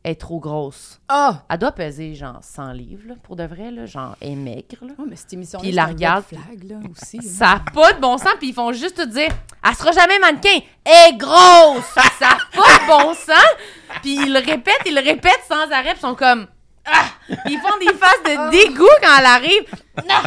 [0.06, 1.00] elle est trop grosse.
[1.08, 1.42] Ah!
[1.50, 4.76] Elle doit peser genre 100 livres, là, pour de vrai, là, genre, elle est maigre,
[4.82, 4.92] là.
[5.00, 7.20] Oh, mais cette émission Puis la regarde, flag, là, aussi.
[7.22, 9.30] Ça n'a pas de bon sens, puis ils font juste te dire,
[9.68, 11.92] elle sera jamais mannequin, elle est grosse!
[12.20, 13.56] ça n'a pas de bon sens!
[14.00, 16.46] Puis ils le répètent, ils le répètent sans arrêt, puis ils sont comme,
[16.84, 17.06] ah!
[17.46, 19.64] Ils font des faces de dégoût quand elle arrive.
[20.08, 20.22] Non!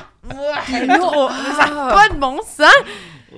[0.87, 1.93] Nous, Trop- Ça n'a ah!
[1.93, 2.83] pas de bon sens!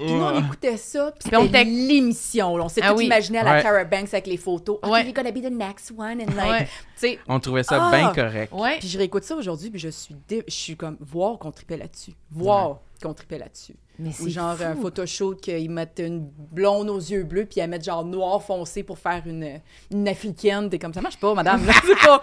[0.05, 2.53] Puis nous, on écoutait ça, puis c'était était- l'émission.
[2.55, 3.05] On s'est Ah tout oui.
[3.05, 3.61] imaginé à la Ouais.
[3.61, 4.77] Cara Banks avec les photos.
[4.81, 5.03] OK, Ouais.
[5.05, 6.21] you're gonna be the next one.
[6.21, 6.65] And like, Ouais.
[6.65, 7.91] tu sais, On trouvait ça Ah!
[7.95, 8.51] bien correct.
[8.53, 8.77] Ouais.
[8.79, 11.77] Puis je réécoute ça aujourd'hui, puis je suis, dé- je suis comme, voir qu'on tripait
[11.77, 12.13] là-dessus.
[12.31, 13.75] Voir qu'on tripait là-dessus.
[14.03, 14.63] Mais Ou c'est genre fou.
[14.63, 18.81] un photoshoot qu'ils mettent une blonde aux yeux bleus, puis ils mettent genre noir foncé
[18.81, 19.59] pour faire une,
[19.91, 20.69] une africaine.
[20.71, 21.63] T'es comme, ça marche pas, madame.
[21.67, 21.73] là.
[21.85, 22.19] C'est pas...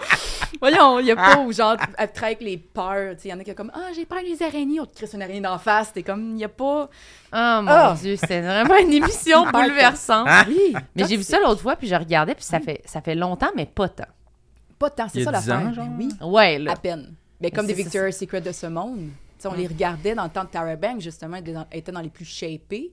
[0.60, 3.14] Voyons, il y a pas, ou genre, elle travaille avec les peurs.
[3.24, 4.80] Il y en a qui sont comme, ah, j'ai peur des araignées.
[4.80, 5.92] On te crisse une araignée d'en face.
[5.92, 6.88] T'es comme, il y a pas.
[6.88, 6.90] Oh
[7.32, 7.94] mon Ah!
[8.00, 10.26] Dieu, c'était vraiment une émission bouleversante.
[10.48, 10.74] Oui.
[10.96, 13.50] Mais j'ai vu ça l'autre fois, puis je regardais, puis ça fait, ça fait longtemps,
[13.54, 14.04] mais pas tant.
[14.80, 15.74] Pas tant, c'est ça 10 ans, l'affaire.
[15.74, 15.88] genre?
[15.96, 16.08] Oui.
[16.22, 16.72] Ouais, là.
[16.72, 17.14] À peine.
[17.40, 19.10] Mais comme C'est- des c'est- Victoria's Secret de ce monde.
[19.46, 21.36] On les regardait dans le temps de Tara Banks, justement,
[21.72, 22.92] était dans- les plus shapés.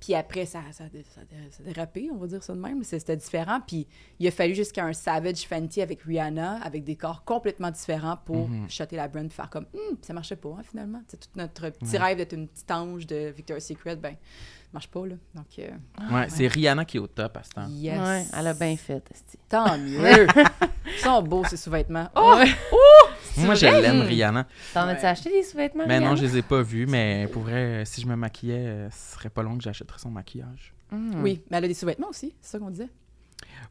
[0.00, 2.84] Puis après, ça, ça, ça, dérapé, on va dire ça de même.
[2.84, 3.58] C'était différent.
[3.66, 3.84] Puis
[4.20, 8.48] il a fallu jusqu'à un Savage Fenty avec Rihanna, avec des corps complètement différents pour
[8.68, 11.02] shotter la brand, faire comme, Hum, ça marchait pas, hein, finalement.
[11.08, 14.14] C'est tout notre petit rêve d'être une petite ange de Victoria's Secret, ben,
[14.72, 15.16] marche pas, là.
[15.34, 15.68] Donc, euh,
[16.12, 17.66] Ouais, c'est Rihanna qui est au top à ce temps.
[17.68, 17.98] yes.
[18.00, 19.02] Ouais, elle a bien fait.
[19.48, 20.28] Tant mieux.
[20.96, 22.08] Ils sont beaux, ces sous-vêtements.
[22.14, 22.36] Oh!
[22.38, 22.46] Ouais.
[23.36, 24.00] Moi, je l'aime.
[24.02, 24.46] Rihanna.
[24.74, 25.84] T'en as-tu acheté des sous-vêtements?
[25.86, 26.16] Mais non, Rihanna?
[26.16, 29.30] je les ai pas vus, mais pour vrai, si je me maquillais, euh, ce serait
[29.30, 30.74] pas long que j'achèterais son maquillage.
[30.90, 31.22] Mm.
[31.22, 32.88] Oui, mais elle a des sous-vêtements aussi, c'est ça qu'on disait.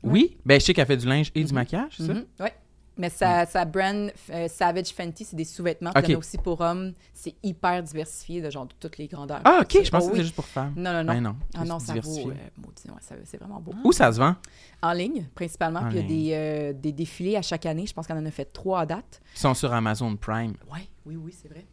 [0.04, 1.56] Oui, ben je sais qu'elle fait du linge et du Mhm.
[1.56, 2.14] maquillage, c'est ça?
[2.14, 2.54] Mhm, ouais.
[2.98, 5.92] Mais sa, sa brand euh, Savage Fenty, c'est des sous-vêtements.
[5.92, 6.04] Ok.
[6.04, 6.94] Puis Il y en a aussi pour hommes.
[7.14, 9.42] C'est hyper diversifié, de genre de toutes les grandeurs.
[9.46, 10.10] Ah, ok, je pensais oh que oui.
[10.10, 10.74] c'était juste pour femmes.
[10.76, 11.14] Non, non, non.
[11.14, 11.36] Ben non.
[11.56, 12.30] ah c'est non, ça vaut.
[12.30, 13.74] euh, maudit, ouais, c'est vraiment beau.
[13.84, 14.36] Où ça se vend?
[14.82, 15.80] En ligne, principalement.
[15.82, 16.26] En puis il y a ligne.
[16.26, 17.86] des, euh, des défilés à chaque année.
[17.86, 19.22] Je pense qu'on en a fait trois à date.
[19.36, 20.54] Ils sont sur Amazon Prime.
[20.72, 21.66] Ouais, oui, oui, c'est vrai.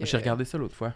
[0.00, 0.92] J'ai euh, regardé ça l'autre fois.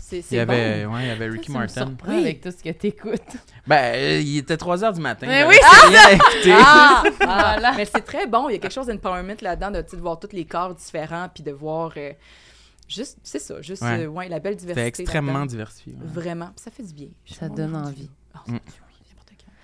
[0.00, 0.94] C'est Il y c'est avait, bon.
[0.94, 1.94] ouais, il y avait Ricky Martin.
[2.06, 2.20] Oui.
[2.22, 3.20] avec tout ce que t'écoutes.
[3.66, 5.26] Ben, euh, il était 3 h du matin.
[5.26, 6.52] Mais oui, écouter.
[6.52, 7.72] Ah, ah, Voilà.
[7.76, 8.48] mais c'est très bon.
[8.48, 11.42] Il y a quelque chose d'empowerment là-dedans, de, de voir tous les corps différents, puis
[11.42, 12.12] de voir euh,
[12.88, 14.04] juste, c'est ça, juste, Ouais.
[14.04, 14.84] euh, ouais, la belle diversité.
[14.86, 15.94] C'était extrêmement diversifié.
[15.94, 16.00] ouais.
[16.04, 16.50] Vraiment.
[16.54, 17.08] Puis ça fait du bien.
[17.26, 18.10] Ça donne envie.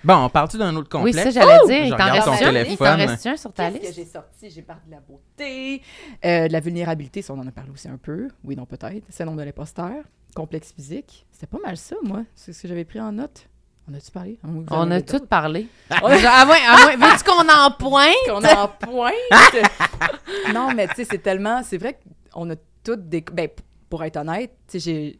[0.03, 1.19] Bon, on parle-tu d'un autre Oui, complexe?
[1.19, 1.85] ça, j'allais Je dire.
[1.85, 2.35] Il t'en regarde ton un?
[2.35, 2.89] Il t'en téléphone.
[3.01, 3.95] reste un sur ta Qu'est-ce que liste?
[3.97, 4.51] j'ai sorti?
[4.51, 5.83] J'ai parlé de la beauté,
[6.25, 8.29] euh, de la vulnérabilité, ça on en a parlé aussi un peu.
[8.45, 9.05] Oui, non, peut-être.
[9.11, 9.93] Syndrome de l'imposteur,
[10.35, 11.27] complexe physique.
[11.31, 12.23] C'était pas mal ça, moi.
[12.35, 13.47] C'est ce que j'avais pris en note.
[13.91, 14.39] On a-tu parlé?
[14.71, 15.67] On a tout parlé.
[15.91, 16.97] On a- Ah ouais, ah ouais.
[16.97, 18.15] Veux-tu qu'on en pointe?
[18.27, 19.15] qu'on en pointe?
[20.55, 21.63] non, mais tu sais, c'est tellement.
[21.65, 21.99] C'est vrai
[22.33, 23.21] qu'on a toutes des.
[23.33, 23.49] Ben,
[23.91, 24.53] pour être honnête,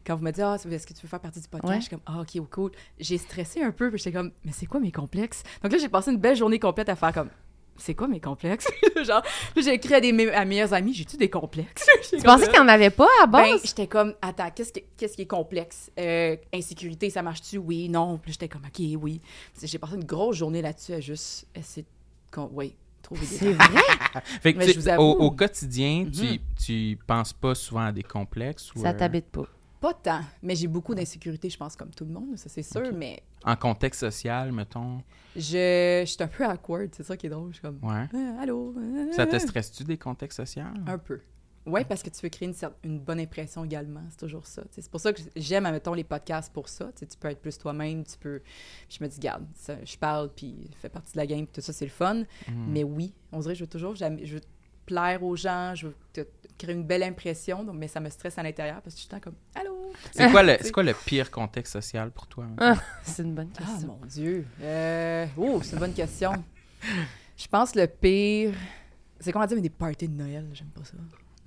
[0.07, 1.69] quand vous me dites, ah, est-ce que tu veux faire partie du podcast?
[1.69, 1.79] Ouais.
[1.81, 2.71] Je suis comme, ah, ok, cool.
[2.97, 5.43] J'ai stressé un peu, puis j'étais comme, mais c'est quoi mes complexes?
[5.61, 7.29] Donc là, j'ai passé une belle journée complète à faire comme,
[7.75, 8.67] c'est quoi mes complexes?
[9.03, 9.21] Genre,
[9.57, 11.85] j'ai écrit à, des, à mes meilleurs amis, j'ai-tu des complexes?
[12.09, 13.61] Tu pensais qu'il n'y en avait pas à Ben, base?
[13.65, 15.91] j'étais comme, attends, qu'est-ce qui, est complexe?
[15.99, 17.57] Euh, insécurité, ça marche-tu?
[17.57, 18.17] Oui, non.
[18.19, 19.21] Puis j'étais comme, OK, oui.
[19.61, 22.41] J'ai passé une grosse journée là-dessus à juste essayer de.
[22.53, 22.75] Oui,
[23.15, 23.35] trouver des.
[23.37, 23.81] C'est vrai?
[24.41, 25.23] Fait que, Mais tu je sais, vous au, avoue.
[25.25, 26.37] au quotidien, tu, Mhm.
[26.65, 29.45] tu penses pas souvent à des complexes ou Ça euh, t'habite pas.
[29.79, 32.91] Pas tant, mais j'ai beaucoup d'insécurité, je pense, comme tout le monde, ça c'est sûr,
[32.93, 35.01] mais en contexte social, mettons?
[35.35, 37.47] je, je suis un peu awkward, c'est ça qui est drôle.
[37.49, 38.05] Je suis comme, Ouais.
[38.13, 38.75] Ah, allô?
[38.77, 40.65] ah, Ça te stresse-tu des contextes sociaux?
[40.85, 41.19] Un peu.
[41.65, 42.51] Oui, parce que tu veux créer
[42.83, 44.63] une, bonne impression également, c'est toujours ça.
[44.71, 46.89] C'est pour ça que j'aime, admettons, les podcasts pour ça.
[46.97, 48.39] Tu peux être plus toi-même, tu peux...
[48.87, 51.45] Puis je me dis, garde, ça, je parle, puis je fais partie de la game,
[51.45, 52.15] puis tout ça, c'est le fun.
[52.15, 52.25] Mhm.
[52.67, 54.41] Mais oui, on dirait que je veux toujours, je veux
[54.87, 56.25] plaire aux gens, je veux te-
[56.57, 59.09] créer une belle impression, donc, mais ça me stresse à l'intérieur parce que je suis
[59.09, 59.93] tout le temps comme, allô?
[60.11, 62.47] C'est quoi, le, c'est quoi le pire contexte social pour toi?
[62.57, 63.87] Ah, c'est une bonne Ah, question.
[63.99, 64.47] mon Dieu.
[64.61, 66.31] Euh, Oh, c'est une bonne question.
[67.37, 68.53] Je pense le pire.
[69.19, 70.93] C'est comment dire, mais des parties de Noël, j'aime pas ça.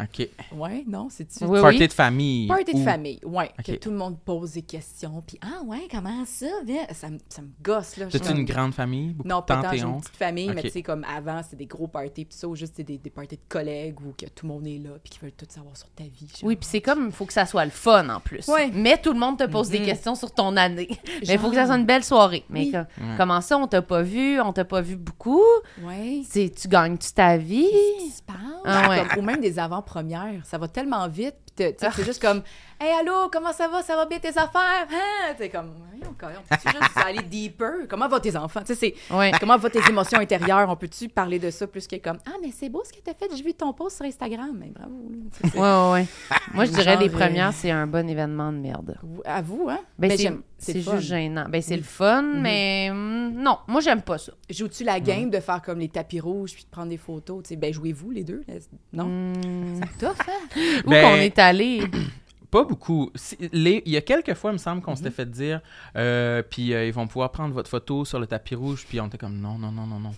[0.02, 0.28] OK.
[0.56, 1.44] Ouais, non, c'est-tu?
[1.44, 1.86] Oui, Party oui.
[1.88, 2.48] de famille.
[2.48, 3.50] Party de famille, ouais.
[3.64, 6.46] Que tout le monde pose des questions, puis ah ouais, comment ça?
[6.64, 6.82] Viens.
[6.92, 8.06] Ça, me- ça me gosse, là.
[8.06, 9.12] T'as-tu suis une grande famille?
[9.12, 11.56] Beaucoup Non, de pas tant, j'ai une petite famille, mais tu sais, comme avant, c'était
[11.56, 14.46] des gros parties, puis ça, ou juste des, des parties de collègues, ou que tout
[14.46, 16.26] le monde est là, puis qu'ils veulent tout savoir sur ta vie.
[16.28, 16.40] genre.
[16.48, 18.48] Oui, puis c'est comme, il faut que ça soit le fun en plus.
[18.48, 18.70] Ouais.
[18.74, 19.86] Mais tout le monde te pose des Mhm.
[19.86, 20.88] questions sur ton année.
[21.28, 22.44] Mais il faut que ça soit une belle soirée.
[22.50, 22.72] Mais Oui.
[22.72, 23.14] comme- Ouais.
[23.16, 25.40] comment ça, on t'a pas vu, on t'a pas vu beaucoup?
[25.82, 26.22] Ouais.
[26.28, 27.68] C'est, tu gagnes-tu ta vie?
[27.70, 28.36] Qu'est-ce qui se passe?
[28.64, 29.04] Ah ouais.
[29.10, 30.44] Comme- ou même des avant-premières.
[30.46, 31.43] Ça va tellement vite.
[31.56, 32.42] Puis t'es- tu sais, c'est juste comme
[32.80, 33.82] Hey, allô, comment ça va?
[33.82, 34.86] Ça va bien tes affaires?
[34.90, 35.34] Hein?
[35.38, 35.70] C'est comme,
[36.02, 36.26] on peut
[36.66, 37.86] juste aller deeper?
[37.88, 38.60] Comment vont tes enfants?
[38.66, 39.30] Tu sais, c'est Ouais.
[39.38, 40.68] comment vont tes émotions intérieures?
[40.68, 43.14] On peut-tu parler de ça plus que comme Ah, mais c'est beau ce que t'as
[43.14, 44.56] fait, j'ai vu ton post sur Instagram.
[44.58, 44.90] Mais bravo.
[45.08, 45.16] là.
[45.32, 46.06] Tu sais, c'est- Ouais, ouais, ouais.
[46.54, 48.96] Moi, je dirais Genre, les euh, premières, c'est un bon événement de merde.
[49.24, 49.78] À vous, hein?
[49.96, 51.46] Ben, Mais c'est, c'est juste gênant.
[51.48, 54.32] Ben, c'est le fun, mais hum, non, moi, j'aime pas ça.
[54.50, 57.44] Joues-tu la game de faire comme les tapis rouges puis de prendre des photos?
[57.44, 58.42] Tu sais, ben, jouez-vous les deux?
[58.48, 58.54] là?
[58.92, 59.04] Non?
[59.04, 60.60] Hum, Tough, hein?
[60.84, 61.82] Où Ben, qu'on est allé?
[62.50, 63.10] Pas beaucoup.
[63.52, 64.96] Les- il y a quelques fois, il me semble, qu'on Mhm.
[64.96, 65.60] s'était fait dire,
[65.96, 69.06] euh, puis euh, ils vont pouvoir prendre votre photo sur le tapis rouge, puis on
[69.06, 70.12] était comme non, non, non, non, non.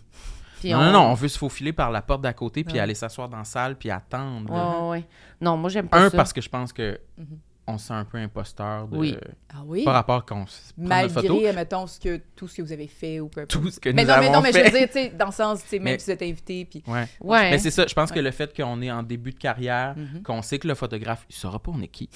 [0.61, 2.74] Puis non, on- non, non, on veut se faufiler par la porte d'à côté, puis
[2.74, 2.81] Ouais.
[2.81, 4.51] aller s'asseoir dans la salle, puis attendre.
[4.51, 5.05] Ouais, ouais.
[5.41, 6.16] Non, moi, j'aime pas Un, ça.
[6.16, 7.39] parce que je pense que Mhm.
[7.69, 9.17] On se sent un peu imposteur de, Oui.
[9.53, 9.85] Ah oui?
[9.85, 10.45] par rapport qu'on.
[10.79, 13.51] Malgré, mettons, ce que, tout ce que vous avez fait ou peu importe.
[13.62, 14.71] Tout ce que mais nous non, mais avons non, mais je fait.
[14.71, 16.64] veux dire, tu sais, dans le sens, tu sais, même Mais- si vous êtes invité,
[16.64, 16.83] puis...
[16.87, 17.09] Ouais.
[17.21, 17.51] Ouais.
[17.51, 20.23] Mais c'est ça, je pense que le fait qu'on est en début de carrière, Mhm.
[20.23, 22.09] qu'on sait que le photographe, il saura pas on est qui.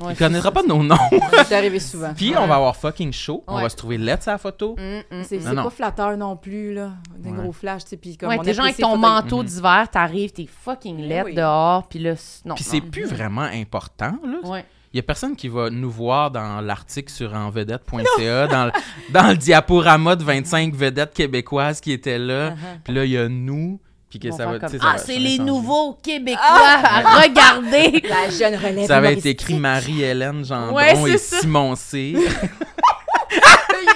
[0.00, 0.96] Ouais, il connaîtra pas nos noms.
[1.46, 2.12] C'est arrivé souvent.
[2.14, 4.76] Puis on va avoir fucking chaud, on va se trouver lettre sa photo.
[4.78, 5.24] Hum, hum.
[5.24, 6.92] C'est pas flatteur non plus, là.
[7.18, 7.36] Des Ouais.
[7.38, 9.46] gros flashs, tu sais, puis comme Ouais, on t'es genre avec ton manteau Mhm.
[9.46, 11.34] d'hiver, t'arrives, t'es fucking Eh oui.
[11.34, 12.54] dehors, puis là, non.
[12.54, 12.90] Puis c'est non.
[12.90, 14.62] plus vraiment important, là.
[14.92, 18.72] Il y a personne qui va nous voir dans l'article sur envedette.ca, dans, le-
[19.10, 22.50] dans le diaporama de 25 vedettes québécoises qui étaient là.
[22.50, 22.54] Uh-huh.
[22.84, 23.80] Puis là, il y a nous,
[24.10, 24.58] puis que vont ça va...
[24.58, 25.42] comme, ça Ah, va- c'est va les changer.
[25.50, 27.02] nouveaux Québécois Ah!
[27.16, 28.02] à regarder!
[28.06, 29.40] La jeune relève Ça été humoristique.
[29.40, 31.40] écrit Marie-Hélène Gendron Ouais, et ça.
[31.40, 32.14] Simon C.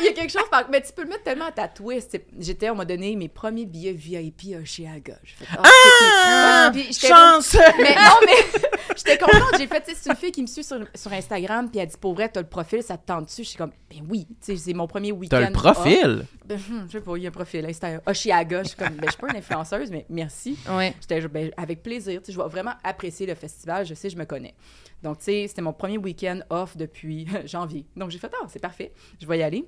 [0.01, 0.69] Il y a quelque chose, par...
[0.71, 2.19] mais tu peux le mettre tellement à ta twist.
[2.39, 5.19] J'étais, on m'a donné mes premiers billets VIP à chez Aga.
[5.23, 6.71] J'ai fait, ah, Ah!
[6.73, 7.57] puis Chance!
[7.79, 8.61] Mais non, mais
[8.97, 9.55] j'étais contente.
[9.59, 11.89] J'ai fait, tu sais, c'est une fille qui me suit sur, sur Instagram, puis elle
[11.89, 13.45] dit, pour vrai, t'as le profil, ça te tente dessus.
[13.45, 15.39] Je suis comme, ben oui, c'est mon premier week-end.
[15.39, 16.21] T'as le profil?
[16.21, 16.27] off.
[16.47, 18.01] Ben, hum, je sais pas, il y a un profil, Instagram.
[18.07, 18.63] Oshiaga.
[18.63, 20.59] Je suis comme, ben, je suis pas une influenceuse, mais merci.
[20.69, 20.95] Ouais.
[21.01, 22.21] J'étais ben, avec plaisir.
[22.27, 23.85] Je vais vraiment apprécier le festival.
[23.87, 24.55] Je sais, je me connais.
[25.03, 27.87] Donc, tu sais, c'était mon premier week-end off depuis janvier.
[27.97, 28.93] Donc, j'ai fait, ah, c'est parfait.
[29.21, 29.67] Je vais y aller.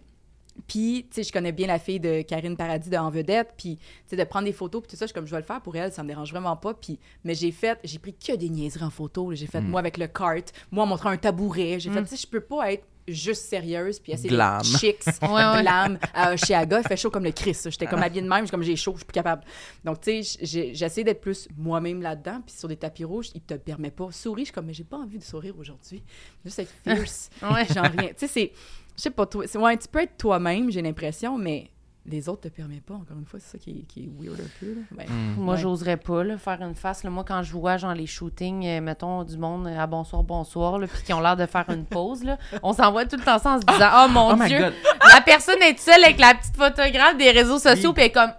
[0.66, 3.54] Puis, tu sais, je connais bien la fille de Karine Paradis de En Vedette.
[3.56, 5.38] Puis, tu sais, de prendre des photos, puis tout ça, je suis comme, je vais
[5.40, 6.74] le faire pour elle, ça me dérange vraiment pas.
[6.74, 9.32] Puis, mais j'ai fait, j'ai pris que des niaiseries en photo.
[9.34, 10.34] J'ai fait, moi, avec le cart,
[10.70, 11.78] moi, en montrant un tabouret.
[11.80, 14.62] J'ai fait, tu sais, je peux pas être juste sérieuse, puis essayer Glam.
[14.62, 15.62] chics, Ouais, ouais.
[15.62, 15.98] glam.
[16.12, 17.70] À Chiaga, il fait chaud comme le Christ.
[17.70, 19.44] J'étais comme habillée de même, comme j'ai chaud, je suis plus capable.
[19.82, 23.40] Donc, tu sais, j'ai- j'essaie d'être plus moi-même là-dedans, puis sur des tapis rouges, il
[23.40, 24.08] te permet pas.
[24.12, 26.02] Souris, je suis comme, mais j'ai pas envie de sourire aujourd'hui.
[26.44, 27.30] Juste être fierce.
[27.42, 27.64] Ouais.
[27.66, 28.08] Genre rien.
[28.08, 28.52] Tu sais, c'est.
[28.98, 29.44] Je sais pas, toi.
[29.46, 31.70] c'est- Ouais, tu peux être toi-même, j'ai l'impression, mais
[32.04, 33.38] les autres te permettent pas, encore une fois.
[33.38, 34.66] C'est ça qui est, qui est weird un peu.
[34.74, 34.80] Là.
[34.90, 35.40] Ben, Hmm.
[35.40, 35.60] Moi, ouais.
[35.60, 37.04] j'oserais pas là, faire une face.
[37.04, 37.10] là.
[37.10, 40.80] Moi, quand je vois genre les shootings, euh, mettons, du monde euh, à bonsoir, bonsoir,
[40.80, 43.52] puis qui ont l'air de faire une pause, là, on s'envoie tout le temps ça
[43.54, 44.72] en se disant Oh mon Oh my Dieu,
[45.14, 47.94] la personne est seule avec la petite photographe des réseaux sociaux, Oui.
[47.94, 48.32] puis elle est comme!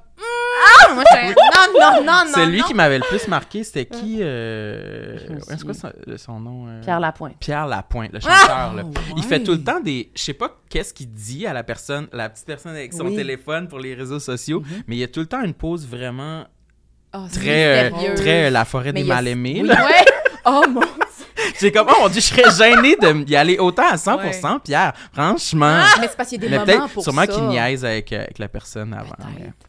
[0.96, 2.32] Moi, je fais, Non, non, non, non.
[2.34, 2.68] C'est lui non.
[2.68, 4.18] qui m'avait le plus marqué, c'était qui?
[4.22, 5.18] Euh...
[5.48, 6.68] C'est quoi son, son nom?
[6.68, 6.82] euh?
[6.82, 7.36] Pierre Lapointe.
[7.40, 8.74] Pierre Lapointe, le chanteur.
[8.74, 8.84] là.
[8.86, 10.12] Oh, Il fait tout le temps des.
[10.16, 13.16] Je sais pas qu'est-ce qu'il dit à la personne, la petite personne avec son Oui.
[13.16, 14.84] téléphone pour les réseaux sociaux, Mhm.
[14.88, 16.46] mais il y a tout le temps une pose vraiment
[17.14, 19.62] Ah, très, euh, très euh, la forêt Mais des mal-aimés.
[19.64, 19.70] Oui.
[19.70, 19.76] Ouais.
[20.46, 20.80] Oh mon
[21.60, 22.96] J'ai comme, oh mon dieu, je serais gênée
[23.26, 24.94] d'y aller autant à 100%, Pierre.
[25.12, 25.82] Franchement.
[26.00, 27.28] Mais c'est parce qu'il y a des mais moments pour sûrement ça.
[27.28, 29.16] qu'il niaise avec, euh, avec la personne avant.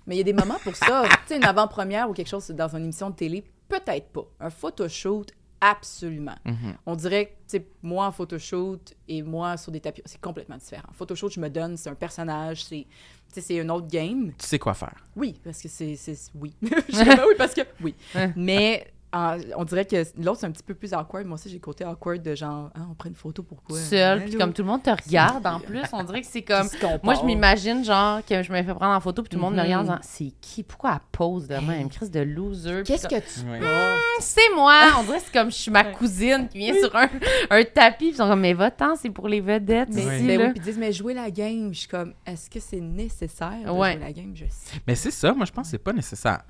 [0.07, 1.03] mais- il y a des moments pour ça.
[1.27, 4.25] tu sais, une avant-première ou quelque chose dans une émission de télé, peut-être pas.
[4.41, 5.27] Un photoshoot,
[5.61, 6.37] absolument.
[6.45, 6.75] Mhm.
[6.87, 10.57] On dirait que, tu sais, moi en photoshoot et moi sur des tapis, c'est complètement
[10.57, 10.89] différent.
[10.93, 14.33] Photoshoot, je me donne, c'est un personnage, c'est, tu sais, c'est une autre game.
[14.39, 14.95] Tu sais quoi faire.
[15.17, 15.97] Oui, parce que c'est,
[16.35, 16.55] oui.
[16.89, 17.95] je sais pas, oui, parce que, oui.
[18.37, 21.27] Mais en- on dirait que l'autre, c'est un petit peu plus awkward.
[21.27, 23.79] Moi aussi, j'ai le côté awkward de genre, ah, on prend une photo, pourquoi?
[23.79, 26.69] Seul, puis comme tout le monde te regarde en plus, on dirait que c'est comme.
[27.03, 29.55] Moi, je m'imagine, genre, que je me fais prendre en photo, puis tout le monde
[29.55, 29.65] me Mhm.
[29.65, 30.63] regarde en disant C'est qui?
[30.63, 31.89] Pourquoi elle pose de même?
[31.89, 32.83] Crise de loser.
[32.83, 33.59] Puis Qu'est-ce que tu Ouais.
[33.59, 34.01] portes?
[34.21, 37.09] C'est moi On dirait que c'est comme je suis ma cousine qui vient sur un,
[37.51, 40.27] un tapis, puis ils sont comme Mais va-t'en, c'est pour les vedettes Mais, ici.
[40.27, 40.47] ben là.
[40.47, 43.65] oui, puis ils disent, mais jouer la game, je suis comme, est-ce que c'est nécessaire
[43.65, 43.93] de Ouais.
[43.95, 44.33] jouer la game?
[44.35, 44.77] Je sais.
[44.87, 46.43] Mais c'est ça, moi je pense que c'est pas nécessaire.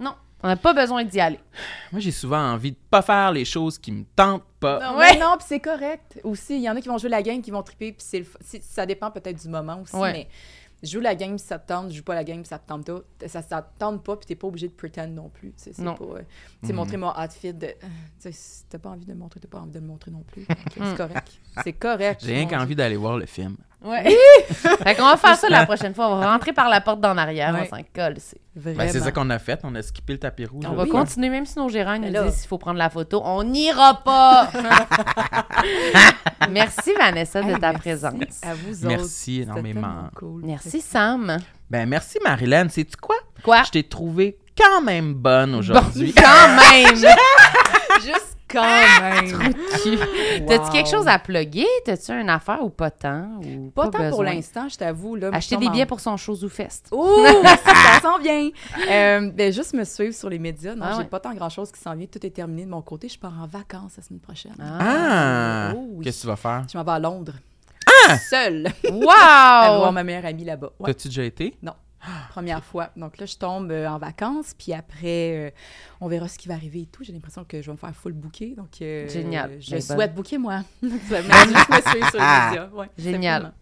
[0.00, 1.40] Non, on n'a pas besoin d'y aller.
[1.92, 4.78] Moi j'ai souvent envie de pas faire les choses qui me tentent pas.
[4.92, 5.12] Non, Ouais.
[5.14, 6.20] mais non, puis c'est correct.
[6.24, 8.18] Aussi, il y en a qui vont jouer la game, qui vont triper, puis c'est
[8.20, 8.26] le
[8.60, 10.12] ça dépend peut-être du moment aussi, Ouais.
[10.12, 10.28] mais
[10.82, 12.86] joue la game si ça te tente, joue pas la game si ça te tente
[12.86, 13.00] pas.
[13.28, 15.48] Ça, ça te tente pas, puis t'es pas obligé de pretend non plus.
[15.52, 15.94] tu sais, C'est Non.
[15.94, 16.04] pas.
[16.04, 16.22] euh,
[16.62, 16.72] Mhm.
[16.74, 17.66] montrer mon outfit de.
[17.68, 20.22] euh, si t'as pas envie de le montrer, t'as pas envie de le montrer non
[20.22, 20.46] plus.
[20.74, 21.40] C'est correct.
[21.64, 22.20] C'est correct.
[22.24, 23.56] J'ai rien qu'envie d'aller voir le film.
[23.86, 24.16] Ouais.
[24.50, 26.08] fait qu'on va faire ça la prochaine fois.
[26.08, 27.54] On va rentrer par la porte d'en arrière.
[27.54, 27.68] Ouais.
[27.70, 28.16] On s'en colle.
[28.18, 28.40] c'est-.
[28.56, 29.60] Ben, c'est ça qu'on a fait.
[29.64, 30.64] On a skippé le tapis rouge.
[30.66, 30.88] On va oui.
[30.88, 33.20] continuer, même si nos gérants nous disent s'il faut prendre la photo.
[33.24, 34.50] On n'ira pas!
[36.50, 38.40] Merci, Vanessa, de Hey, ta merci présence.
[38.42, 38.96] À vous autres.
[38.96, 40.08] Merci énormément.
[40.14, 40.42] Cool.
[40.44, 41.38] Merci, Sam.
[41.68, 42.68] Ben, merci, Marilyn.
[42.68, 43.16] Sais-tu quoi?
[43.42, 43.62] Quoi?
[43.64, 46.14] Je t'ai trouvé quand même bonne aujourd'hui.
[46.14, 46.96] Quand même!
[48.04, 49.52] Juste quand même.
[50.46, 51.66] T'as-tu quelque chose à plugger?
[51.84, 53.28] T'as-tu une affaire ou pas tant?
[53.44, 55.16] Ou Pas tant pour l'instant, je t'avoue.
[55.16, 56.88] là, Acheter des en- billets pour son show Zoo Fest.
[56.92, 58.48] Ouh, ça s'en vient.
[58.90, 60.74] Euh, ben, juste me suivre sur les médias.
[60.74, 61.04] Non, Ah j'ai ouais.
[61.06, 62.06] pas tant grand-chose qui s'en vient.
[62.06, 63.08] Tout est terminé de mon côté.
[63.08, 64.54] Je pars en vacances la semaine prochaine.
[64.60, 65.72] Ah!
[65.74, 66.04] Oh oui.
[66.04, 66.64] Qu'est-ce que tu vas faire?
[66.72, 67.32] Je m'en vais à Londres.
[68.30, 68.66] Seule.
[68.84, 69.92] Aller voir Wow!
[69.92, 70.70] ma meilleure amie là-bas.
[70.78, 71.56] Ouais, T'as-tu déjà été?
[72.30, 72.90] première fois.
[72.96, 74.54] Donc là, je tombe euh, en vacances.
[74.58, 75.50] Puis après, euh,
[76.00, 77.04] on verra ce qui va arriver et tout.
[77.04, 78.54] J'ai l'impression que je vais me faire full booker.
[78.56, 79.56] Donc, euh, Génial.
[79.60, 80.62] Je Ben, souhaite booker, moi.
[80.82, 82.68] Mais juste me suivre sur les médias.
[82.72, 83.42] Ouais, Génial.
[83.42, 83.54] simplement.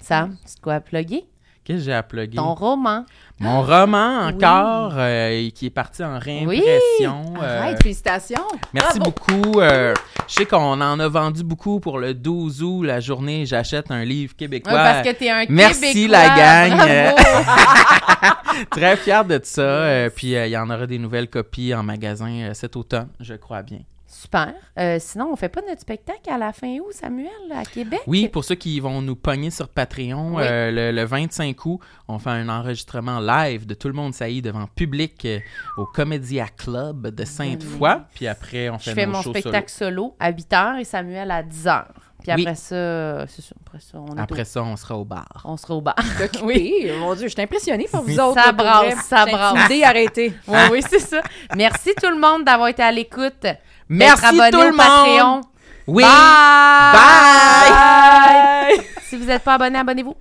[0.00, 1.24] Sam, tu te quoi à plugger?
[1.64, 2.36] Qu'est-ce que j'ai à plugger?
[2.36, 3.04] Ton roman.
[3.38, 7.34] Mon roman encore, euh, qui est parti en réimpression.
[7.40, 8.42] euh, Arrête, félicitations.
[8.72, 9.12] merci Bravo.
[9.12, 9.60] beaucoup.
[9.60, 9.94] euh,
[10.28, 13.46] je sais qu'on en a vendu beaucoup pour le 12 août, la journée.
[13.46, 14.72] J'achète un livre québécois.
[14.72, 16.18] Ouais, parce que t'es un Merci, Québécois.
[16.18, 17.14] la gang.
[18.70, 19.62] Très fier de ça.
[19.62, 23.08] euh, puis euh, il y en aura des nouvelles copies en magasin euh, cet automne,
[23.20, 23.78] je crois bien.
[24.14, 24.52] Super.
[24.78, 28.00] Euh, sinon, on fait pas notre spectacle à la fin août, Samuel, à Québec?
[28.06, 30.42] Oui, pour ceux qui vont nous pogner sur Patreon, Oui.
[30.44, 34.42] euh, le, le 25 août, on fait un enregistrement live de Tout le monde saillit
[34.42, 35.38] devant public euh,
[35.78, 38.02] au Comédia Club de Sainte-Foy.
[38.14, 40.14] Puis après, on fait Je fais nos mon shows spectacle solo.
[40.20, 41.84] à 8 h et Samuel à 10 h.
[42.22, 42.42] Puis Oui.
[42.42, 43.54] après ça, c'est ça.
[43.66, 45.42] Après ça, on, Après au- ça, on sera au bar.
[45.44, 45.96] on sera au bar.
[46.44, 48.40] Oui, mon Dieu, je suis impressionnée par vous autres.
[48.40, 49.70] Ça brasse, ça brasse.
[49.84, 50.32] arrêtez.
[50.46, 51.20] Oui, oui, c'est ça.
[51.56, 53.46] Merci tout le monde d'avoir été à l'écoute.
[53.88, 55.40] Merci tout le au Patreon.
[55.86, 56.04] Oui!
[56.04, 56.92] Bye!
[56.92, 58.86] Bye!
[59.02, 60.16] Si vous n'êtes pas abonné, abonnez-vous.